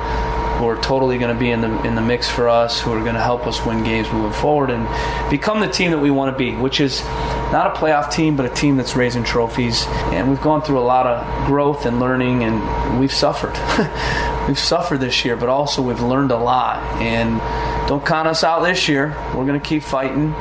who 0.57 0.67
are 0.67 0.81
totally 0.81 1.17
going 1.17 1.33
to 1.33 1.39
be 1.39 1.51
in 1.51 1.61
the 1.61 1.83
in 1.83 1.95
the 1.95 2.01
mix 2.01 2.29
for 2.29 2.47
us, 2.47 2.81
who 2.81 2.93
are 2.93 3.01
going 3.01 3.15
to 3.15 3.21
help 3.21 3.45
us 3.47 3.65
win 3.65 3.83
games 3.83 4.11
moving 4.11 4.33
forward 4.33 4.69
and 4.69 4.87
become 5.29 5.59
the 5.59 5.67
team 5.67 5.91
that 5.91 5.99
we 5.99 6.11
want 6.11 6.35
to 6.35 6.37
be, 6.37 6.55
which 6.55 6.79
is 6.79 7.03
not 7.51 7.75
a 7.75 7.79
playoff 7.79 8.11
team, 8.11 8.35
but 8.35 8.45
a 8.45 8.53
team 8.53 8.77
that's 8.77 8.95
raising 8.95 9.23
trophies. 9.23 9.85
And 10.11 10.29
we've 10.29 10.41
gone 10.41 10.61
through 10.61 10.79
a 10.79 10.87
lot 10.87 11.07
of 11.07 11.47
growth 11.47 11.85
and 11.85 11.99
learning, 11.99 12.43
and 12.43 12.99
we've 12.99 13.13
suffered. 13.13 13.53
we've 14.47 14.59
suffered 14.59 14.99
this 14.99 15.25
year, 15.25 15.35
but 15.35 15.49
also 15.49 15.81
we've 15.81 16.01
learned 16.01 16.31
a 16.31 16.37
lot. 16.37 16.81
And 17.01 17.39
don't 17.87 18.05
count 18.05 18.27
us 18.27 18.43
out 18.43 18.61
this 18.63 18.87
year. 18.87 19.15
We're 19.35 19.45
going 19.45 19.59
to 19.59 19.65
keep 19.65 19.83
fighting. 19.83 20.33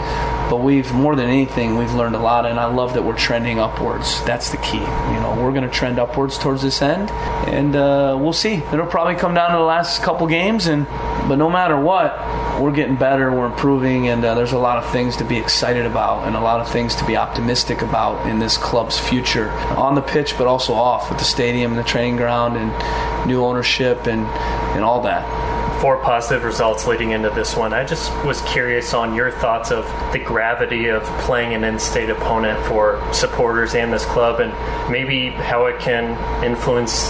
But 0.50 0.57
we've 0.57 0.92
more 0.92 1.16
than 1.16 1.28
anything, 1.28 1.76
we've 1.76 1.94
learned 1.94 2.14
a 2.14 2.18
lot, 2.18 2.44
and 2.46 2.61
I 2.61 2.66
love 2.66 2.94
that 2.94 3.02
we're 3.02 3.16
trending 3.16 3.59
upwards. 3.59 4.22
That's 4.24 4.50
the 4.50 4.59
key. 4.59 4.78
You 4.78 5.20
know, 5.20 5.37
we're 5.40 5.52
going 5.52 5.64
to 5.64 5.70
trend 5.70 5.98
upwards 5.98 6.38
towards 6.38 6.62
this 6.62 6.83
end, 6.83 7.11
and 7.48 7.74
uh, 7.74 8.16
we'll 8.20 8.33
see. 8.33 8.54
It'll 8.72 8.87
probably 8.87 9.14
come 9.14 9.35
down 9.35 9.50
to 9.52 9.57
the 9.57 9.64
last 9.64 10.02
couple 10.02 10.26
games, 10.26 10.66
and 10.66 10.87
but 11.28 11.37
no 11.37 11.48
matter 11.48 11.80
what, 11.80 12.12
we're 12.61 12.72
getting 12.72 12.96
better, 12.96 13.33
we're 13.33 13.46
improving, 13.46 14.09
and 14.09 14.24
uh, 14.24 14.35
there's 14.35 14.52
a 14.52 14.59
lot 14.59 14.76
of 14.76 14.90
things 14.90 15.16
to 15.16 15.24
be 15.24 15.38
excited 15.38 15.87
about, 15.87 16.26
and 16.26 16.37
a 16.37 16.40
lot 16.40 16.61
of 16.61 16.68
things 16.68 16.94
to 16.96 17.07
be 17.07 17.16
optimistic 17.16 17.83
about 17.83 18.28
in 18.28 18.38
this 18.38 18.59
club's 18.59 18.98
future 18.98 19.50
on 19.76 19.94
the 19.94 20.02
pitch, 20.02 20.37
but 20.37 20.46
also 20.46 20.74
off 20.74 21.09
with 21.09 21.18
the 21.18 21.24
stadium, 21.24 21.72
and 21.72 21.80
the 21.80 21.88
training 21.88 22.16
ground, 22.16 22.57
and 22.57 23.26
new 23.26 23.44
ownership, 23.44 24.07
and 24.07 24.26
and 24.74 24.85
all 24.85 25.00
that 25.00 25.53
four 25.80 25.98
positive 25.98 26.44
results 26.44 26.87
leading 26.87 27.10
into 27.10 27.30
this 27.30 27.56
one. 27.56 27.72
I 27.72 27.84
just 27.84 28.10
was 28.24 28.40
curious 28.42 28.94
on 28.94 29.14
your 29.14 29.30
thoughts 29.30 29.70
of 29.70 29.84
the 30.12 30.18
gravity 30.18 30.88
of 30.88 31.02
playing 31.20 31.54
an 31.54 31.64
in-state 31.64 32.10
opponent 32.10 32.64
for 32.66 33.02
supporters 33.12 33.74
and 33.74 33.92
this 33.92 34.04
club, 34.06 34.40
and 34.40 34.52
maybe 34.90 35.30
how 35.30 35.66
it 35.66 35.78
can 35.80 36.44
influence 36.44 37.08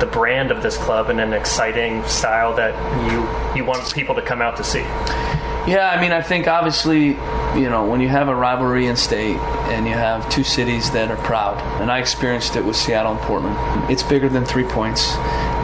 the 0.00 0.08
brand 0.10 0.50
of 0.50 0.62
this 0.62 0.76
club 0.76 1.10
in 1.10 1.18
an 1.18 1.32
exciting 1.32 2.04
style 2.04 2.54
that 2.54 2.72
you 3.10 3.58
you 3.58 3.64
want 3.64 3.92
people 3.92 4.14
to 4.14 4.22
come 4.22 4.40
out 4.40 4.56
to 4.56 4.64
see. 4.64 4.84
Yeah, 5.66 5.90
I 5.94 6.00
mean, 6.00 6.12
I 6.12 6.22
think 6.22 6.48
obviously, 6.48 7.08
you 7.08 7.68
know, 7.68 7.84
when 7.84 8.00
you 8.00 8.08
have 8.08 8.28
a 8.28 8.34
rivalry 8.34 8.86
in 8.86 8.96
state 8.96 9.36
and 9.68 9.86
you 9.86 9.92
have 9.92 10.26
two 10.30 10.44
cities 10.44 10.90
that 10.92 11.10
are 11.10 11.16
proud, 11.18 11.58
and 11.82 11.90
I 11.90 11.98
experienced 11.98 12.56
it 12.56 12.64
with 12.64 12.74
Seattle 12.74 13.12
and 13.12 13.20
Portland, 13.20 13.90
it's 13.90 14.02
bigger 14.02 14.30
than 14.30 14.46
three 14.46 14.64
points 14.64 15.14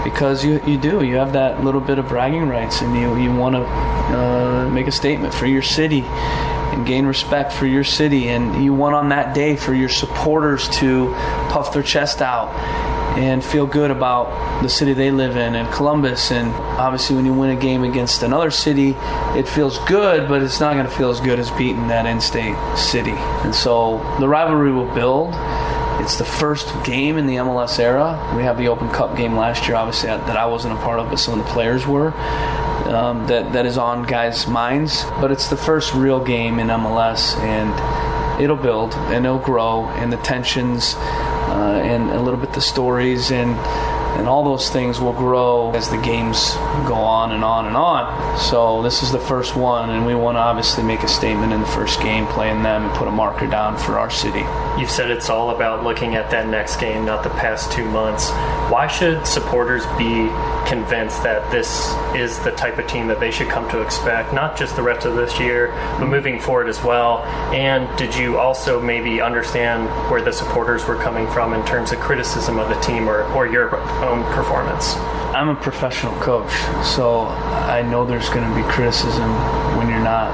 because 0.04 0.44
you, 0.44 0.60
you 0.66 0.78
do. 0.78 1.02
You 1.02 1.16
have 1.16 1.32
that 1.32 1.64
little 1.64 1.80
bit 1.80 1.98
of 1.98 2.06
bragging 2.06 2.48
rights 2.48 2.82
and 2.82 2.94
you, 2.94 3.16
you 3.16 3.34
want 3.34 3.56
to 3.56 3.62
uh, 3.62 4.68
make 4.70 4.86
a 4.86 4.92
statement 4.92 5.34
for 5.34 5.46
your 5.46 5.62
city 5.62 6.02
and 6.02 6.86
gain 6.86 7.06
respect 7.06 7.52
for 7.52 7.66
your 7.66 7.84
city. 7.84 8.28
And 8.28 8.62
you 8.62 8.74
want 8.74 8.94
on 8.94 9.08
that 9.08 9.34
day 9.34 9.56
for 9.56 9.74
your 9.74 9.88
supporters 9.88 10.68
to 10.80 11.12
puff 11.48 11.72
their 11.72 11.82
chest 11.82 12.20
out 12.20 12.50
and 13.16 13.44
feel 13.44 13.64
good 13.64 13.92
about 13.92 14.62
the 14.62 14.68
city 14.68 14.92
they 14.92 15.12
live 15.12 15.36
in 15.36 15.54
and 15.54 15.72
Columbus. 15.72 16.32
And 16.32 16.52
obviously, 16.78 17.14
when 17.14 17.24
you 17.24 17.32
win 17.32 17.56
a 17.56 17.60
game 17.60 17.84
against 17.84 18.24
another 18.24 18.50
city, 18.50 18.96
it 19.38 19.48
feels 19.48 19.78
good, 19.86 20.28
but 20.28 20.42
it's 20.42 20.58
not 20.58 20.74
going 20.74 20.86
to 20.86 20.92
feel 20.92 21.10
as 21.10 21.20
good 21.20 21.38
as 21.38 21.50
beating 21.52 21.86
that 21.88 22.06
in 22.06 22.20
state 22.20 22.56
city. 22.76 23.12
And 23.12 23.54
so 23.54 23.98
the 24.18 24.28
rivalry 24.28 24.72
will 24.72 24.92
build. 24.94 25.32
It's 26.02 26.16
the 26.16 26.24
first 26.24 26.68
game 26.84 27.16
in 27.16 27.26
the 27.26 27.36
MLS 27.36 27.78
era. 27.78 28.34
We 28.36 28.42
have 28.42 28.58
the 28.58 28.68
Open 28.68 28.90
Cup 28.90 29.16
game 29.16 29.36
last 29.36 29.66
year, 29.66 29.76
obviously, 29.76 30.08
that 30.08 30.36
I 30.36 30.46
wasn't 30.46 30.74
a 30.74 30.76
part 30.82 30.98
of, 30.98 31.08
but 31.08 31.16
some 31.16 31.38
of 31.38 31.44
the 31.44 31.50
players 31.52 31.86
were. 31.86 32.12
Um, 32.88 33.26
that, 33.28 33.52
that 33.54 33.64
is 33.64 33.78
on 33.78 34.02
guys' 34.04 34.46
minds. 34.46 35.04
But 35.20 35.30
it's 35.30 35.48
the 35.48 35.56
first 35.56 35.94
real 35.94 36.22
game 36.22 36.58
in 36.58 36.68
MLS, 36.68 37.36
and 37.38 38.40
it'll 38.40 38.56
build 38.56 38.94
and 38.94 39.24
it'll 39.24 39.38
grow, 39.38 39.86
and 39.90 40.12
the 40.12 40.18
tensions 40.18 40.94
uh, 40.96 41.80
and 41.84 42.10
a 42.10 42.20
little 42.20 42.38
bit 42.38 42.52
the 42.52 42.60
stories 42.60 43.30
and 43.30 43.54
and 44.16 44.28
all 44.28 44.44
those 44.44 44.70
things 44.70 45.00
will 45.00 45.12
grow 45.12 45.72
as 45.72 45.88
the 45.90 45.96
games 45.98 46.54
go 46.86 46.94
on 46.94 47.32
and 47.32 47.44
on 47.44 47.66
and 47.66 47.76
on. 47.76 48.38
So 48.38 48.82
this 48.82 49.02
is 49.02 49.12
the 49.12 49.18
first 49.18 49.56
one, 49.56 49.90
and 49.90 50.06
we 50.06 50.14
want 50.14 50.36
to 50.36 50.40
obviously 50.40 50.84
make 50.84 51.02
a 51.02 51.08
statement 51.08 51.52
in 51.52 51.60
the 51.60 51.66
first 51.66 52.00
game, 52.00 52.26
playing 52.26 52.62
them, 52.62 52.84
and 52.84 52.94
put 52.94 53.08
a 53.08 53.10
marker 53.10 53.46
down 53.46 53.76
for 53.76 53.98
our 53.98 54.10
city. 54.10 54.44
You've 54.78 54.90
said 54.90 55.10
it's 55.10 55.30
all 55.30 55.50
about 55.50 55.84
looking 55.84 56.14
at 56.14 56.30
that 56.30 56.48
next 56.48 56.76
game, 56.76 57.04
not 57.04 57.22
the 57.22 57.30
past 57.30 57.72
two 57.72 57.84
months. 57.84 58.30
Why 58.70 58.86
should 58.86 59.26
supporters 59.26 59.84
be 59.98 60.28
convinced 60.66 61.22
that 61.22 61.50
this 61.50 61.94
is 62.14 62.38
the 62.40 62.52
type 62.52 62.78
of 62.78 62.86
team 62.86 63.06
that 63.08 63.20
they 63.20 63.30
should 63.30 63.48
come 63.48 63.68
to 63.70 63.80
expect, 63.80 64.32
not 64.32 64.56
just 64.56 64.76
the 64.76 64.82
rest 64.82 65.06
of 65.06 65.14
this 65.14 65.38
year, 65.38 65.72
but 65.98 66.06
moving 66.06 66.40
forward 66.40 66.68
as 66.68 66.82
well? 66.82 67.22
And 67.52 67.88
did 67.98 68.14
you 68.14 68.38
also 68.38 68.80
maybe 68.80 69.20
understand 69.20 69.88
where 70.10 70.22
the 70.22 70.32
supporters 70.32 70.86
were 70.86 70.96
coming 70.96 71.26
from 71.30 71.54
in 71.54 71.64
terms 71.66 71.92
of 71.92 72.00
criticism 72.00 72.58
of 72.58 72.68
the 72.68 72.80
team 72.80 73.08
or, 73.08 73.24
or 73.32 73.46
your 73.46 73.76
own 74.04 74.24
performance? 74.34 74.96
I'm 75.34 75.48
a 75.48 75.56
professional 75.56 76.14
coach, 76.20 76.52
so 76.84 77.26
I 77.26 77.82
know 77.82 78.06
there's 78.06 78.28
going 78.28 78.48
to 78.48 78.54
be 78.54 78.62
criticism 78.70 79.28
when 79.76 79.88
you're 79.88 79.98
not 79.98 80.30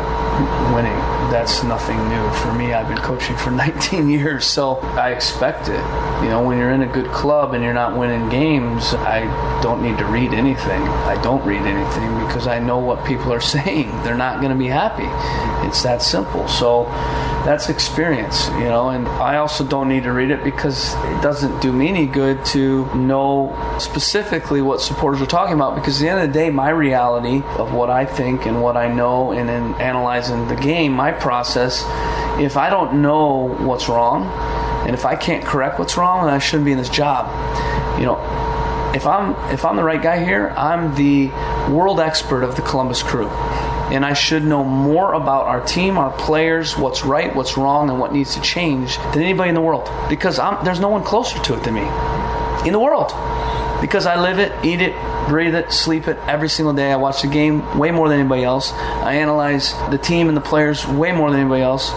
winning. 0.75 1.20
That's 1.31 1.62
nothing 1.62 1.97
new 2.09 2.31
for 2.33 2.53
me. 2.53 2.73
I've 2.73 2.88
been 2.88 2.99
coaching 2.99 3.37
for 3.37 3.51
19 3.53 4.09
years, 4.11 4.45
so 4.45 4.79
I 4.79 5.11
expect 5.11 5.69
it. 5.69 5.81
You 6.23 6.29
know, 6.29 6.43
when 6.45 6.59
you're 6.59 6.73
in 6.73 6.83
a 6.83 6.93
good 6.93 7.11
club 7.12 7.55
and 7.55 7.62
you're 7.62 7.73
not 7.73 7.97
winning 7.97 8.29
games, 8.29 8.95
I 8.95 9.21
don't 9.62 9.81
need 9.83 9.97
to 9.99 10.07
read 10.07 10.35
anything. 10.35 10.83
I 10.83 11.21
don't 11.23 11.45
read 11.47 11.62
anything 11.62 12.27
because 12.27 12.47
I 12.47 12.59
know 12.59 12.79
what 12.79 13.05
people 13.07 13.33
are 13.33 13.40
saying. 13.57 13.90
They're 14.03 14.16
not 14.16 14.40
going 14.40 14.53
to 14.53 14.59
be 14.59 14.66
happy. 14.66 15.07
It's 15.66 15.83
that 15.85 16.03
simple. 16.03 16.49
So 16.49 16.85
that's 17.45 17.71
experience, 17.71 18.49
you 18.51 18.64
know, 18.64 18.90
and 18.90 19.09
I 19.09 19.37
also 19.37 19.64
don't 19.64 19.88
need 19.88 20.03
to 20.03 20.12
read 20.12 20.31
it 20.31 20.45
because 20.45 20.95
it 20.95 21.23
doesn't 21.23 21.61
do 21.62 21.73
me 21.73 21.88
any 21.88 22.07
good 22.07 22.45
to 22.47 22.85
know 22.95 23.57
specifically 23.79 24.61
what 24.61 24.83
supporters 24.83 25.23
are 25.23 25.27
talking 25.27 25.55
about 25.55 25.75
because 25.75 26.01
at 26.01 26.05
the 26.05 26.11
end 26.11 26.21
of 26.21 26.27
the 26.29 26.38
day, 26.38 26.51
my 26.51 26.69
reality 26.69 27.43
of 27.57 27.73
what 27.73 27.88
I 27.88 28.05
think 28.05 28.45
and 28.45 28.62
what 28.62 28.77
I 28.77 28.93
know 28.93 29.33
and 29.33 29.49
in 29.49 29.75
analyzing 29.81 30.49
the 30.49 30.57
game, 30.57 30.93
my 30.93 31.12
process, 31.21 31.85
if 32.41 32.57
I 32.57 32.71
don't 32.71 33.03
know 33.03 33.55
what's 33.59 33.89
wrong 33.89 34.25
and 34.87 34.95
if 34.95 35.05
I 35.05 35.17
can't 35.17 35.45
correct 35.45 35.79
what's 35.79 35.97
wrong, 35.97 36.25
then 36.25 36.35
I 36.35 36.39
shouldn't 36.39 36.65
be 36.65 36.73
in 36.73 36.79
this 36.79 36.89
job. 36.89 37.29
You 37.99 38.07
know, 38.07 38.19
if 38.95 39.07
I'm 39.07 39.35
if 39.53 39.65
I'm 39.65 39.77
the 39.77 39.85
right 39.85 40.03
guy 40.03 40.25
here, 40.25 40.49
I'm 40.57 40.95
the 40.95 41.29
world 41.71 42.01
expert 42.01 42.43
of 42.43 42.57
the 42.57 42.63
Columbus 42.63 43.03
crew. 43.03 43.29
And 43.91 44.05
I 44.05 44.13
should 44.13 44.45
know 44.45 44.63
more 44.63 45.15
about 45.15 45.47
our 45.47 45.61
team, 45.65 45.99
our 45.99 46.13
players, 46.17 46.79
what's 46.79 47.05
right, 47.05 47.35
what's 47.35 47.57
wrong, 47.57 47.91
and 47.91 47.99
what 47.99 48.13
needs 48.13 48.35
to 48.37 48.41
change 48.41 48.99
than 48.99 49.23
anybody 49.23 49.49
in 49.49 49.57
the 49.57 49.61
world. 49.61 49.91
Because 50.09 50.39
I'm, 50.39 50.65
there's 50.65 50.79
no 50.79 50.89
one 50.89 51.03
closer 51.03 51.41
to 51.41 51.55
it 51.55 51.65
than 51.65 51.75
me 51.75 51.87
in 52.67 52.73
the 52.73 52.79
world 52.79 53.13
because 53.81 54.07
I 54.07 54.21
live 54.21 54.39
it, 54.39 54.53
eat 54.65 54.81
it, 54.81 54.95
breathe 55.31 55.55
it, 55.55 55.73
sleep 55.73 56.09
it 56.09 56.16
every 56.27 56.49
single 56.49 56.75
day. 56.75 56.90
I 56.90 56.97
watch 56.97 57.23
the 57.23 57.29
game 57.29 57.79
way 57.79 57.93
more 57.93 58.09
than 58.09 58.19
anybody 58.19 58.43
else. 58.43 58.73
I 58.73 59.14
analyze 59.14 59.73
the 59.88 59.97
team 59.97 60.27
and 60.27 60.37
the 60.37 60.40
players 60.40 60.85
way 60.85 61.12
more 61.12 61.31
than 61.31 61.38
anybody 61.38 61.62
else. 61.62 61.93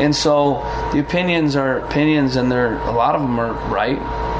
And 0.00 0.14
so 0.14 0.60
the 0.92 1.00
opinions 1.00 1.56
are 1.56 1.78
opinions, 1.78 2.36
and 2.36 2.50
they're 2.50 2.78
a 2.78 2.92
lot 2.92 3.16
of 3.16 3.22
them 3.22 3.40
are 3.40 3.54
right. 3.68 3.98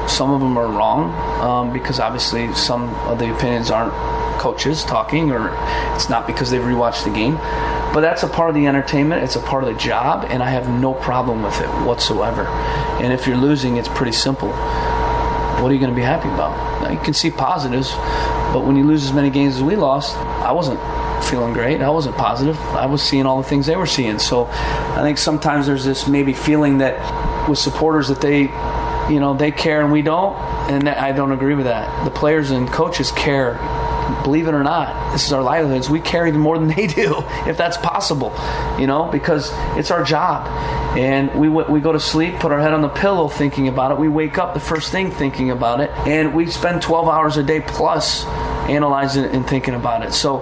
Some 0.09 0.31
of 0.31 0.39
them 0.39 0.57
are 0.57 0.67
wrong 0.67 1.11
um, 1.41 1.73
because 1.73 1.99
obviously 1.99 2.53
some 2.53 2.95
of 3.07 3.19
the 3.19 3.35
opinions 3.35 3.69
aren't 3.69 3.91
coaches 4.39 4.85
talking, 4.85 5.29
or 5.29 5.49
it's 5.95 6.07
not 6.07 6.25
because 6.25 6.49
they've 6.49 6.61
rewatched 6.61 7.03
the 7.03 7.11
game. 7.11 7.35
But 7.93 7.99
that's 7.99 8.23
a 8.23 8.29
part 8.29 8.47
of 8.47 8.55
the 8.55 8.65
entertainment. 8.65 9.23
It's 9.23 9.35
a 9.35 9.41
part 9.41 9.65
of 9.65 9.73
the 9.73 9.77
job, 9.77 10.25
and 10.29 10.41
I 10.41 10.51
have 10.51 10.69
no 10.69 10.93
problem 10.93 11.43
with 11.43 11.59
it 11.59 11.67
whatsoever. 11.85 12.47
And 13.03 13.11
if 13.11 13.27
you're 13.27 13.35
losing, 13.35 13.75
it's 13.75 13.89
pretty 13.89 14.13
simple 14.13 14.53
what 15.61 15.71
are 15.71 15.73
you 15.73 15.79
going 15.79 15.91
to 15.91 15.95
be 15.95 16.03
happy 16.03 16.29
about? 16.29 16.83
Now, 16.83 16.91
you 16.91 16.99
can 16.99 17.13
see 17.13 17.31
positives, 17.31 17.89
but 18.53 18.65
when 18.65 18.75
you 18.75 18.85
lose 18.85 19.03
as 19.05 19.13
many 19.13 19.29
games 19.29 19.55
as 19.55 19.63
we 19.63 19.75
lost, 19.75 20.15
I 20.17 20.51
wasn't 20.51 20.79
feeling 21.25 21.53
great. 21.53 21.81
I 21.81 21.89
wasn't 21.89 22.15
positive. 22.15 22.59
I 22.71 22.85
was 22.85 23.01
seeing 23.01 23.25
all 23.25 23.41
the 23.41 23.47
things 23.47 23.65
they 23.65 23.75
were 23.75 23.85
seeing. 23.85 24.19
So 24.19 24.45
I 24.45 25.01
think 25.01 25.17
sometimes 25.17 25.67
there's 25.67 25.83
this 25.83 26.07
maybe 26.07 26.33
feeling 26.33 26.77
that 26.79 27.49
with 27.49 27.59
supporters 27.59 28.07
that 28.07 28.21
they, 28.21 28.41
you 29.11 29.19
know, 29.19 29.35
they 29.35 29.51
care 29.51 29.81
and 29.81 29.91
we 29.91 30.01
don't, 30.01 30.35
and 30.69 30.87
I 30.87 31.11
don't 31.11 31.31
agree 31.31 31.55
with 31.55 31.65
that. 31.65 32.05
The 32.05 32.11
players 32.11 32.51
and 32.51 32.67
coaches 32.67 33.11
care 33.11 33.57
believe 34.23 34.47
it 34.47 34.53
or 34.53 34.63
not, 34.63 35.13
this 35.13 35.25
is 35.25 35.33
our 35.33 35.43
livelihoods. 35.43 35.89
We 35.89 35.99
carry 35.99 36.31
more 36.31 36.57
than 36.57 36.69
they 36.69 36.87
do, 37.01 37.23
if 37.45 37.57
that's 37.57 37.77
possible, 37.77 38.33
you 38.79 38.87
know, 38.87 39.09
because 39.11 39.51
it's 39.77 39.91
our 39.91 40.03
job. 40.03 40.45
And 40.97 41.33
we, 41.39 41.47
we 41.47 41.79
go 41.79 41.91
to 41.91 41.99
sleep, 41.99 42.39
put 42.39 42.51
our 42.51 42.59
head 42.59 42.73
on 42.73 42.81
the 42.81 42.89
pillow 42.89 43.27
thinking 43.27 43.67
about 43.67 43.91
it. 43.91 43.99
We 43.99 44.09
wake 44.09 44.39
up 44.39 44.55
the 44.55 44.59
first 44.59 44.91
thing 44.91 45.11
thinking 45.11 45.51
about 45.51 45.79
it. 45.79 45.91
And 46.07 46.33
we 46.33 46.47
spend 46.47 46.81
12 46.81 47.07
hours 47.07 47.37
a 47.37 47.43
day 47.43 47.61
plus 47.61 48.25
analyzing 48.67 49.25
it 49.25 49.31
and 49.35 49.45
thinking 49.47 49.75
about 49.75 50.03
it. 50.03 50.11
So 50.11 50.39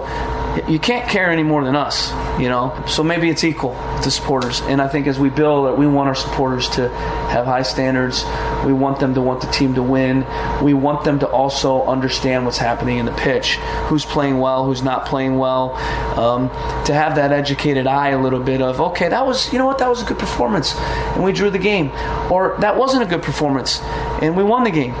you 0.68 0.78
can't 0.78 1.08
care 1.08 1.30
any 1.30 1.42
more 1.42 1.64
than 1.64 1.76
us, 1.76 2.10
you 2.40 2.48
know. 2.48 2.84
So 2.86 3.02
maybe 3.02 3.28
it's 3.28 3.44
equal 3.44 3.74
to 4.02 4.10
supporters. 4.10 4.60
And 4.62 4.80
I 4.80 4.88
think 4.88 5.06
as 5.06 5.18
we 5.18 5.30
build 5.30 5.66
that, 5.66 5.78
we 5.78 5.86
want 5.86 6.08
our 6.08 6.14
supporters 6.14 6.68
to 6.70 6.88
have 6.88 7.44
high 7.46 7.62
standards. 7.62 8.24
We 8.64 8.72
want 8.72 8.98
them 8.98 9.14
to 9.14 9.20
want 9.20 9.40
the 9.40 9.48
team 9.48 9.74
to 9.74 9.82
win. 9.82 10.26
We 10.62 10.74
want 10.74 11.04
them 11.04 11.18
to 11.20 11.28
also 11.28 11.84
understand 11.84 12.44
what's 12.44 12.58
happening 12.58 12.98
in 12.98 13.06
the 13.06 13.12
pitch, 13.12 13.56
who's 13.86 14.04
playing 14.04 14.38
well, 14.38 14.64
who's 14.64 14.82
not 14.82 15.06
playing 15.06 15.38
well. 15.38 15.74
Um, 16.18 16.48
to 16.86 16.94
have 16.94 17.16
that 17.16 17.32
educated 17.32 17.86
eye 17.86 18.10
a 18.10 18.20
little 18.20 18.40
bit 18.40 18.62
of, 18.62 18.80
okay, 18.80 19.08
that 19.08 19.26
was, 19.26 19.52
you 19.52 19.58
know 19.58 19.66
what, 19.66 19.78
that 19.78 19.88
was 19.88 20.02
a 20.02 20.06
good 20.06 20.18
performance, 20.18 20.74
and 20.76 21.22
we 21.22 21.32
drew 21.32 21.50
the 21.50 21.58
game, 21.58 21.90
or 22.30 22.56
that 22.60 22.76
wasn't 22.76 23.02
a 23.02 23.06
good 23.06 23.22
performance, 23.22 23.80
and 24.22 24.36
we 24.36 24.42
won 24.42 24.64
the 24.64 24.70
game 24.70 24.94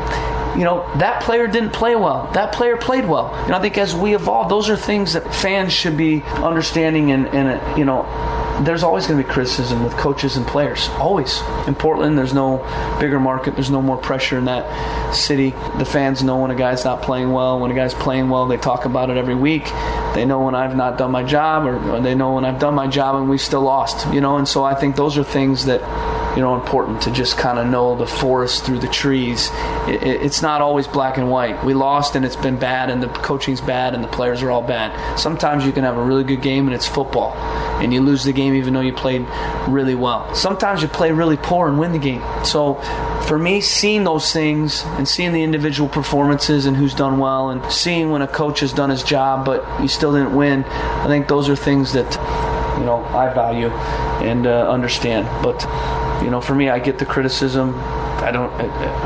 you 0.56 0.64
know, 0.64 0.90
that 0.98 1.22
player 1.22 1.46
didn't 1.46 1.72
play 1.72 1.96
well. 1.96 2.30
That 2.32 2.52
player 2.52 2.76
played 2.76 3.06
well. 3.06 3.34
And 3.34 3.54
I 3.54 3.60
think 3.60 3.76
as 3.76 3.94
we 3.94 4.14
evolve, 4.14 4.48
those 4.48 4.70
are 4.70 4.76
things 4.76 5.12
that 5.12 5.34
fans 5.34 5.72
should 5.72 5.96
be 5.96 6.22
understanding 6.22 7.10
and, 7.12 7.28
and 7.28 7.78
you 7.78 7.84
know, 7.84 8.04
there's 8.64 8.82
always 8.82 9.06
going 9.06 9.20
to 9.20 9.26
be 9.26 9.30
criticism 9.30 9.84
with 9.84 9.92
coaches 9.98 10.36
and 10.36 10.46
players. 10.46 10.88
Always. 10.92 11.42
In 11.66 11.74
Portland, 11.74 12.16
there's 12.16 12.32
no 12.32 12.58
bigger 12.98 13.20
market. 13.20 13.54
There's 13.54 13.70
no 13.70 13.82
more 13.82 13.98
pressure 13.98 14.38
in 14.38 14.46
that 14.46 15.14
city. 15.14 15.50
The 15.76 15.84
fans 15.84 16.22
know 16.22 16.38
when 16.38 16.50
a 16.50 16.54
guy's 16.54 16.84
not 16.84 17.02
playing 17.02 17.32
well. 17.32 17.60
When 17.60 17.70
a 17.70 17.74
guy's 17.74 17.92
playing 17.92 18.30
well, 18.30 18.46
they 18.46 18.56
talk 18.56 18.86
about 18.86 19.10
it 19.10 19.18
every 19.18 19.34
week. 19.34 19.64
They 20.14 20.24
know 20.24 20.40
when 20.40 20.54
I've 20.54 20.74
not 20.74 20.96
done 20.96 21.10
my 21.10 21.22
job, 21.22 21.66
or, 21.66 21.76
or 21.90 22.00
they 22.00 22.14
know 22.14 22.34
when 22.34 22.46
I've 22.46 22.58
done 22.58 22.74
my 22.74 22.86
job 22.86 23.16
and 23.16 23.28
we 23.28 23.36
still 23.36 23.62
lost. 23.62 24.12
You 24.12 24.22
know, 24.22 24.38
and 24.38 24.48
so 24.48 24.64
I 24.64 24.74
think 24.74 24.96
those 24.96 25.18
are 25.18 25.24
things 25.24 25.66
that 25.66 25.82
you 26.36 26.42
know 26.42 26.54
important 26.54 27.00
to 27.02 27.10
just 27.10 27.38
kind 27.38 27.58
of 27.58 27.66
know 27.66 27.96
the 27.96 28.06
forest 28.06 28.64
through 28.64 28.78
the 28.78 28.88
trees. 28.88 29.50
It, 29.88 30.02
it, 30.02 30.22
it's 30.22 30.42
not 30.42 30.60
always 30.60 30.86
black 30.86 31.16
and 31.16 31.30
white. 31.30 31.64
We 31.64 31.72
lost 31.72 32.14
and 32.14 32.24
it's 32.24 32.36
been 32.36 32.58
bad, 32.58 32.90
and 32.90 33.02
the 33.02 33.08
coaching's 33.08 33.62
bad, 33.62 33.94
and 33.94 34.04
the 34.04 34.08
players 34.08 34.42
are 34.42 34.50
all 34.50 34.62
bad. 34.62 35.18
Sometimes 35.18 35.64
you 35.64 35.72
can 35.72 35.82
have 35.82 35.96
a 35.96 36.02
really 36.02 36.24
good 36.24 36.42
game 36.42 36.66
and 36.66 36.74
it's 36.74 36.86
football, 36.86 37.32
and 37.80 37.92
you 37.92 38.02
lose 38.02 38.22
the 38.22 38.32
game 38.32 38.54
even 38.54 38.74
though 38.74 38.80
you 38.80 38.92
played 38.92 39.26
really 39.66 39.94
well. 39.94 40.32
Sometimes 40.34 40.82
you 40.82 40.88
play 40.88 41.10
really 41.10 41.38
poor 41.38 41.68
and 41.68 41.78
win 41.78 41.92
the 41.92 41.98
game. 41.98 42.22
So 42.44 42.74
for 43.26 43.38
me, 43.38 43.62
seeing 43.62 44.04
those 44.04 44.32
things 44.32 44.84
and 44.98 45.08
seeing 45.08 45.32
the 45.32 45.42
individual 45.42 45.88
performances 45.88 46.66
and 46.66 46.76
who's 46.76 46.94
done 46.94 47.18
well, 47.18 47.48
and 47.48 47.64
seeing 47.72 48.10
when 48.10 48.20
a 48.20 48.28
coach 48.28 48.60
has 48.60 48.72
done 48.74 48.90
his 48.90 49.02
job 49.02 49.46
but 49.46 49.64
you 49.80 49.88
still 49.88 50.12
didn't 50.12 50.36
win, 50.36 50.64
I 50.64 51.06
think 51.06 51.28
those 51.28 51.48
are 51.48 51.56
things 51.56 51.94
that 51.94 52.12
you 52.78 52.84
know 52.84 53.02
I 53.06 53.32
value 53.32 53.70
and 54.26 54.46
uh, 54.46 54.68
understand. 54.68 55.26
But 55.42 55.64
you 56.22 56.30
know, 56.30 56.40
for 56.40 56.54
me, 56.54 56.68
I 56.68 56.78
get 56.78 56.98
the 56.98 57.06
criticism. 57.06 57.74
I 58.18 58.30
don't. 58.32 58.50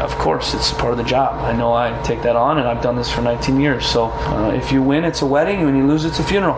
Of 0.01 0.17
course, 0.19 0.55
it's 0.55 0.73
part 0.73 0.93
of 0.93 0.99
the 0.99 1.05
job. 1.05 1.43
I 1.45 1.53
know 1.57 1.73
I 1.73 2.01
take 2.03 2.23
that 2.23 2.37
on, 2.37 2.59
and 2.59 2.69
I've 2.69 2.83
done 2.83 2.97
this 2.97 3.11
for 3.11 3.23
19 3.23 3.61
years. 3.61 3.85
So, 3.87 4.07
uh, 4.07 4.53
if 4.55 4.73
you 4.73 4.83
win, 4.83 5.05
it's 5.05 5.23
a 5.23 5.27
wedding. 5.27 5.57
And 5.57 5.67
when 5.67 5.77
you 5.77 5.87
lose, 5.87 6.05
it's 6.05 6.21
a 6.21 6.25
funeral 6.25 6.57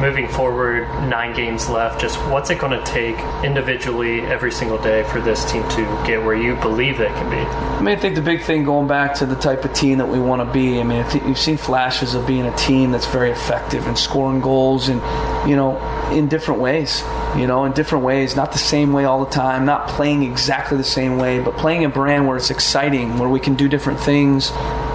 moving 0.00 0.28
forward, 0.28 0.88
nine 1.08 1.34
games 1.34 1.68
left, 1.68 2.00
just 2.00 2.18
what's 2.30 2.50
it 2.50 2.58
going 2.58 2.72
to 2.72 2.84
take 2.84 3.16
individually 3.44 4.20
every 4.22 4.52
single 4.52 4.78
day 4.78 5.02
for 5.04 5.20
this 5.20 5.50
team 5.50 5.62
to 5.70 5.82
get 6.06 6.22
where 6.22 6.34
you 6.36 6.54
believe 6.56 6.98
they 6.98 7.06
can 7.06 7.30
be? 7.30 7.36
I 7.36 7.80
mean, 7.80 7.96
I 7.96 8.00
think 8.00 8.14
the 8.14 8.22
big 8.22 8.42
thing 8.42 8.64
going 8.64 8.86
back 8.86 9.14
to 9.16 9.26
the 9.26 9.36
type 9.36 9.64
of 9.64 9.72
team 9.72 9.98
that 9.98 10.08
we 10.08 10.18
want 10.18 10.46
to 10.46 10.52
be. 10.52 10.80
I 10.80 10.82
mean, 10.82 11.02
I 11.02 11.26
you've 11.26 11.38
seen 11.38 11.56
flashes 11.56 12.14
of 12.14 12.26
being 12.26 12.46
a 12.46 12.56
team 12.56 12.90
that's 12.92 13.06
very 13.06 13.30
effective 13.30 13.86
and 13.86 13.98
scoring 13.98 14.40
goals 14.40 14.88
and, 14.88 15.00
you 15.48 15.56
know, 15.56 15.78
in 16.12 16.28
different 16.28 16.60
ways 16.60 17.02
you 17.36 17.46
know, 17.46 17.64
in 17.64 17.72
different 17.72 18.04
ways, 18.04 18.34
not 18.34 18.52
the 18.52 18.58
same 18.58 18.92
way 18.92 19.04
all 19.04 19.22
the 19.24 19.30
time, 19.30 19.66
not 19.66 19.88
playing 19.88 20.22
exactly 20.22 20.78
the 20.78 20.84
same 20.84 21.18
way, 21.18 21.38
but 21.38 21.56
playing 21.56 21.84
a 21.84 21.88
brand 21.88 22.26
where 22.26 22.36
it's 22.36 22.50
exciting, 22.50 23.18
where 23.18 23.28
we 23.28 23.40
can 23.40 23.54
do 23.54 23.68
different 23.68 24.00
things, 24.00 24.50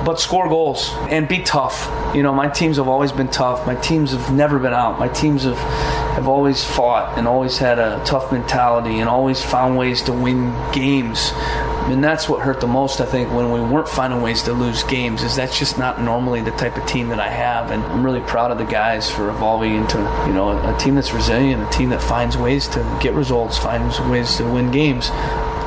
but 0.05 0.19
score 0.19 0.49
goals 0.49 0.89
and 1.09 1.27
be 1.27 1.39
tough. 1.39 1.89
You 2.15 2.23
know, 2.23 2.33
my 2.33 2.47
teams 2.47 2.77
have 2.77 2.87
always 2.87 3.11
been 3.11 3.29
tough. 3.29 3.65
My 3.65 3.75
teams 3.75 4.11
have 4.11 4.33
never 4.33 4.59
been 4.59 4.73
out. 4.73 4.99
My 4.99 5.07
teams 5.09 5.43
have 5.43 5.57
have 6.11 6.27
always 6.27 6.63
fought 6.63 7.17
and 7.17 7.27
always 7.27 7.57
had 7.57 7.79
a 7.79 8.01
tough 8.05 8.31
mentality 8.31 8.99
and 8.99 9.07
always 9.07 9.41
found 9.41 9.77
ways 9.77 10.01
to 10.03 10.11
win 10.11 10.53
games. 10.73 11.31
And 11.85 12.03
that's 12.03 12.29
what 12.29 12.41
hurt 12.41 12.61
the 12.61 12.67
most, 12.67 13.01
I 13.01 13.05
think, 13.05 13.31
when 13.31 13.51
we 13.51 13.61
weren't 13.61 13.87
finding 13.87 14.21
ways 14.21 14.43
to 14.43 14.53
lose 14.53 14.83
games. 14.83 15.23
Is 15.23 15.35
that's 15.35 15.57
just 15.57 15.77
not 15.77 16.01
normally 16.01 16.41
the 16.41 16.51
type 16.51 16.77
of 16.77 16.85
team 16.85 17.09
that 17.09 17.19
I 17.19 17.29
have, 17.29 17.71
and 17.71 17.83
I'm 17.83 18.05
really 18.05 18.21
proud 18.21 18.51
of 18.51 18.57
the 18.57 18.65
guys 18.65 19.09
for 19.09 19.29
evolving 19.29 19.75
into, 19.75 19.97
you 20.27 20.33
know, 20.33 20.49
a, 20.49 20.75
a 20.75 20.77
team 20.77 20.95
that's 20.95 21.13
resilient, 21.13 21.61
a 21.61 21.69
team 21.71 21.89
that 21.89 22.01
finds 22.01 22.37
ways 22.37 22.67
to 22.69 22.99
get 23.01 23.13
results, 23.13 23.57
finds 23.57 23.99
ways 24.01 24.37
to 24.37 24.43
win 24.43 24.71
games. 24.71 25.09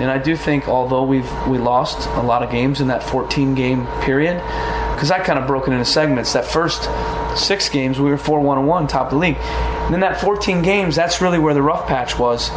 And 0.01 0.11
I 0.11 0.19
do 0.19 0.37
think, 0.37 0.69
although 0.69 1.05
we've 1.05 1.31
we 1.47 1.59
lost 1.59 2.09
a 2.09 2.23
lot 2.23 2.43
of 2.43 2.51
games 2.51 2.81
in 2.81 2.89
that 2.89 3.03
14 3.03 3.55
game 3.55 3.87
period, 4.03 4.43
because 4.95 5.11
I 5.11 5.21
kind 5.21 5.39
of 5.39 5.47
broke 5.47 5.69
it 5.69 5.73
into 5.73 5.85
segments. 5.85 6.33
That 6.33 6.45
first 6.45 6.89
six 7.39 7.69
games, 7.69 8.01
we 8.01 8.11
were 8.11 8.19
4 8.19 8.41
1 8.41 8.67
1, 8.67 8.87
top 8.87 9.07
of 9.07 9.13
the 9.13 9.19
league. 9.19 9.37
And 9.37 9.93
then 9.93 10.01
that 10.01 10.21
14 10.21 10.63
games, 10.63 10.97
that's 10.97 11.21
really 11.21 11.39
where 11.39 11.55
the 11.55 11.63
rough 11.63 11.87
patch 11.87 12.19
was. 12.19 12.51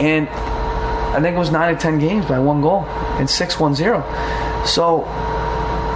And 0.00 0.28
I 0.28 1.20
think 1.20 1.34
it 1.34 1.38
was 1.38 1.50
9 1.50 1.74
to 1.74 1.80
10 1.80 1.98
games 1.98 2.26
by 2.26 2.38
one 2.38 2.60
goal 2.60 2.84
and 3.18 3.28
6 3.28 3.58
1 3.58 3.74
0. 3.74 4.02
So, 4.66 5.02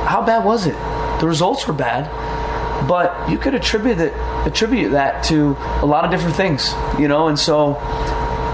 how 0.07 0.23
bad 0.27 0.45
was 0.45 0.67
it? 0.67 0.77
The 1.21 1.27
results 1.29 1.67
were 1.69 1.75
bad, 1.75 2.09
but 2.89 3.31
you 3.31 3.39
could 3.39 3.55
attribute 3.55 3.99
it, 3.99 4.13
attribute 4.47 4.93
that 4.93 5.23
to 5.25 5.57
a 5.83 5.87
lot 5.87 6.05
of 6.05 6.11
different 6.11 6.35
things, 6.35 6.75
you 6.99 7.07
know, 7.07 7.29
and 7.29 7.39
so 7.39 7.75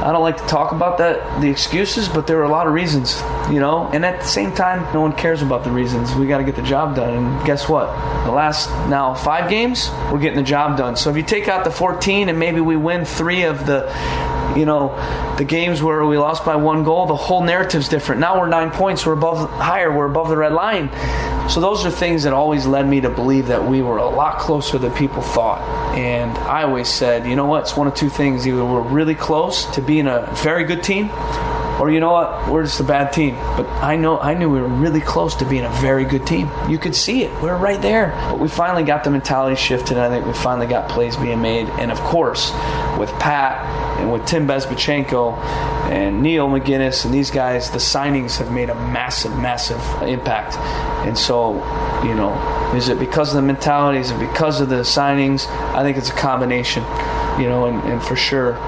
I 0.00 0.12
don't 0.12 0.22
like 0.22 0.36
to 0.36 0.46
talk 0.46 0.72
about 0.72 0.98
that 0.98 1.40
the 1.40 1.50
excuses, 1.50 2.08
but 2.08 2.26
there 2.26 2.38
are 2.38 2.44
a 2.44 2.48
lot 2.48 2.66
of 2.66 2.72
reasons, 2.72 3.20
you 3.50 3.58
know. 3.58 3.90
And 3.92 4.04
at 4.04 4.20
the 4.20 4.26
same 4.26 4.54
time, 4.54 4.82
no 4.94 5.00
one 5.00 5.12
cares 5.12 5.42
about 5.42 5.64
the 5.64 5.70
reasons. 5.70 6.14
We 6.14 6.26
got 6.26 6.38
to 6.38 6.44
get 6.44 6.54
the 6.56 6.62
job 6.62 6.94
done. 6.94 7.14
And 7.14 7.46
guess 7.46 7.68
what? 7.68 7.86
The 8.24 8.30
last 8.30 8.70
now 8.88 9.14
five 9.14 9.50
games, 9.50 9.90
we're 10.12 10.20
getting 10.20 10.36
the 10.36 10.44
job 10.44 10.78
done. 10.78 10.96
So 10.96 11.10
if 11.10 11.16
you 11.16 11.24
take 11.24 11.48
out 11.48 11.64
the 11.64 11.70
14 11.70 12.28
and 12.28 12.38
maybe 12.38 12.60
we 12.60 12.76
win 12.76 13.04
three 13.04 13.42
of 13.42 13.66
the 13.66 13.88
you 14.56 14.64
know, 14.64 14.96
the 15.36 15.44
games 15.44 15.82
where 15.82 16.04
we 16.04 16.18
lost 16.18 16.44
by 16.44 16.56
one 16.56 16.82
goal, 16.82 17.06
the 17.06 17.14
whole 17.14 17.42
narrative's 17.42 17.88
different. 17.88 18.20
Now 18.20 18.40
we're 18.40 18.48
nine 18.48 18.70
points, 18.70 19.04
we're 19.04 19.12
above 19.12 19.50
higher, 19.50 19.94
we're 19.94 20.06
above 20.06 20.28
the 20.28 20.36
red 20.36 20.52
line. 20.52 20.88
So 21.48 21.60
those 21.60 21.86
are 21.86 21.90
things 21.90 22.24
that 22.24 22.34
always 22.34 22.66
led 22.66 22.86
me 22.86 23.00
to 23.00 23.08
believe 23.08 23.46
that 23.46 23.64
we 23.64 23.80
were 23.80 23.96
a 23.96 24.08
lot 24.08 24.38
closer 24.38 24.76
than 24.76 24.92
people 24.92 25.22
thought. 25.22 25.62
And 25.96 26.36
I 26.38 26.64
always 26.64 26.88
said, 26.88 27.26
you 27.26 27.36
know 27.36 27.46
what, 27.46 27.62
it's 27.62 27.74
one 27.74 27.86
of 27.86 27.94
two 27.94 28.10
things. 28.10 28.46
Either 28.46 28.62
we're 28.64 28.82
really 28.82 29.14
close 29.14 29.64
to 29.74 29.80
being 29.80 30.06
a 30.06 30.28
very 30.42 30.64
good 30.64 30.82
team, 30.82 31.08
or 31.78 31.90
you 31.90 32.00
know 32.00 32.12
what, 32.12 32.50
we're 32.50 32.64
just 32.64 32.80
a 32.80 32.84
bad 32.84 33.12
team. 33.12 33.34
But 33.56 33.66
I 33.82 33.96
know 33.96 34.18
I 34.18 34.34
knew 34.34 34.50
we 34.50 34.60
were 34.60 34.68
really 34.68 35.00
close 35.00 35.34
to 35.36 35.44
being 35.44 35.64
a 35.64 35.70
very 35.80 36.04
good 36.04 36.26
team. 36.26 36.50
You 36.68 36.78
could 36.78 36.94
see 36.94 37.22
it. 37.22 37.42
We 37.42 37.48
are 37.48 37.56
right 37.56 37.80
there. 37.80 38.10
But 38.28 38.40
we 38.40 38.48
finally 38.48 38.82
got 38.82 39.04
the 39.04 39.10
mentality 39.10 39.56
shifted. 39.56 39.96
I 39.96 40.08
think 40.08 40.26
we 40.26 40.32
finally 40.32 40.66
got 40.66 40.88
plays 40.88 41.16
being 41.16 41.40
made. 41.40 41.68
And 41.70 41.92
of 41.92 42.00
course, 42.00 42.50
with 42.98 43.10
Pat 43.20 43.64
and 44.00 44.12
with 44.12 44.26
Tim 44.26 44.46
Bezbatchenko 44.46 45.38
and 45.90 46.20
Neil 46.20 46.48
MacInnis 46.48 47.04
and 47.04 47.14
these 47.14 47.30
guys, 47.30 47.70
the 47.70 47.78
signings 47.78 48.38
have 48.38 48.50
made 48.50 48.70
a 48.70 48.74
massive, 48.74 49.36
massive 49.38 49.80
impact. 50.02 50.56
And 51.06 51.16
so, 51.16 51.54
you 52.04 52.14
know, 52.14 52.34
is 52.74 52.88
it 52.88 52.98
because 52.98 53.30
of 53.30 53.36
the 53.36 53.42
mentality? 53.42 53.98
Is 54.00 54.10
it 54.10 54.18
because 54.18 54.60
of 54.60 54.68
the 54.68 54.82
signings? 54.82 55.48
I 55.74 55.82
think 55.82 55.96
it's 55.96 56.10
a 56.10 56.14
combination, 56.14 56.82
you 57.40 57.48
know, 57.48 57.66
and, 57.66 57.80
and 57.88 58.02
for 58.02 58.16
sure, 58.16 58.58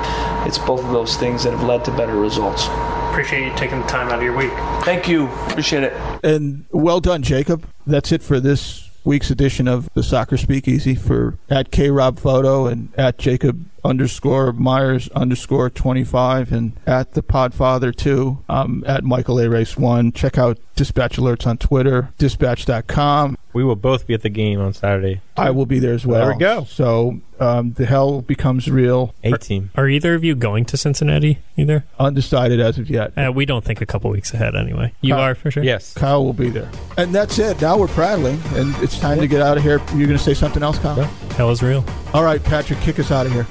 it's 0.46 0.59
both 0.59 0.85
of 0.85 0.92
those 0.92 1.16
things 1.16 1.42
that 1.44 1.53
have 1.53 1.64
led 1.64 1.85
to 1.87 1.90
better 1.90 2.16
results 2.16 2.68
appreciate 3.11 3.44
you 3.44 3.57
taking 3.57 3.81
the 3.81 3.87
time 3.87 4.09
out 4.09 4.18
of 4.18 4.23
your 4.23 4.37
week. 4.37 4.53
Thank 4.85 5.09
you. 5.09 5.27
Appreciate 5.49 5.83
it. 5.83 5.92
And 6.25 6.64
well 6.70 7.01
done, 7.01 7.23
Jacob. 7.23 7.66
That's 7.87 8.12
it 8.12 8.23
for 8.23 8.40
this 8.40 8.88
week's 9.05 9.31
edition 9.31 9.66
of 9.66 9.88
the 9.94 10.03
Soccer 10.03 10.37
Speakeasy 10.37 10.94
for 10.94 11.37
at 11.49 11.70
K 11.70 11.90
Rob 11.90 12.18
Photo 12.18 12.66
and 12.66 12.92
at 12.96 13.18
Jacob 13.18 13.64
underscore 13.85 14.53
Myers 14.53 15.09
underscore 15.11 15.71
25 15.71 16.53
and 16.53 16.73
at 16.87 17.12
the 17.12 17.23
Podfather 17.23 17.95
2 17.95 18.45
um, 18.49 18.85
at 18.87 19.05
Michael 19.05 19.38
Arace 19.38 19.77
1. 19.77 20.12
Check 20.12 20.38
out 20.38 20.59
Dispatch 20.77 21.16
Alerts 21.19 21.47
on 21.47 21.59
Twitter, 21.59 22.12
dispatch.com. 22.19 23.37
We 23.53 23.64
will 23.64 23.77
both 23.77 24.07
be 24.07 24.14
at 24.14 24.23
the 24.23 24.31
game 24.31 24.61
on 24.61 24.73
Saturday. 24.73 25.21
I 25.37 25.51
will 25.51 25.66
be 25.66 25.79
there 25.79 25.93
as 25.95 26.07
well. 26.07 26.25
There 26.25 26.35
we 26.35 26.38
go. 26.38 26.64
So 26.64 27.21
um, 27.40 27.73
the 27.73 27.85
hell 27.85 28.23
becomes 28.23 28.71
real. 28.71 29.14
A 29.25 29.37
team. 29.37 29.71
Are, 29.75 29.85
are, 29.85 29.88
either 29.88 30.14
of 30.14 30.23
you 30.23 30.35
going 30.37 30.64
to 30.66 30.77
Cincinnati 30.77 31.38
either? 31.57 31.85
Undecided 31.99 32.61
as 32.61 32.79
of 32.79 32.88
yet. 32.88 33.12
Uh, 33.19 33.33
we 33.33 33.45
don't 33.45 33.64
think 33.64 33.81
a 33.81 33.87
couple 33.87 34.11
weeks 34.11 34.33
ahead 34.33 34.55
anyway. 34.55 34.93
You 35.01 35.14
Kyle, 35.14 35.23
are 35.23 35.35
for 35.35 35.51
sure? 35.51 35.64
Yes. 35.64 35.93
Kyle 35.95 36.25
will 36.25 36.33
be 36.33 36.49
there. 36.49 36.71
And 36.97 37.14
that's 37.14 37.38
it. 37.38 37.61
Now 37.61 37.77
we're 37.77 37.88
prattling, 37.88 38.40
and 38.55 38.75
it's 38.77 38.99
time 38.99 39.19
to 39.19 39.27
get 39.27 39.43
out 39.43 39.57
of 39.57 39.62
here. 39.62 39.79
You're 39.95 40.07
going 40.07 40.11
to 40.11 40.19
say 40.19 40.35
something 40.35 40.62
else, 40.62 40.79
Kyle? 40.79 41.03
Hell 41.35 41.51
is 41.51 41.62
real. 41.62 41.85
All 42.14 42.25
right, 42.25 42.43
Patrick, 42.43 42.81
kick 42.81 42.99
us 42.99 43.11
out 43.11 43.27
of 43.27 43.33
here. 43.33 43.47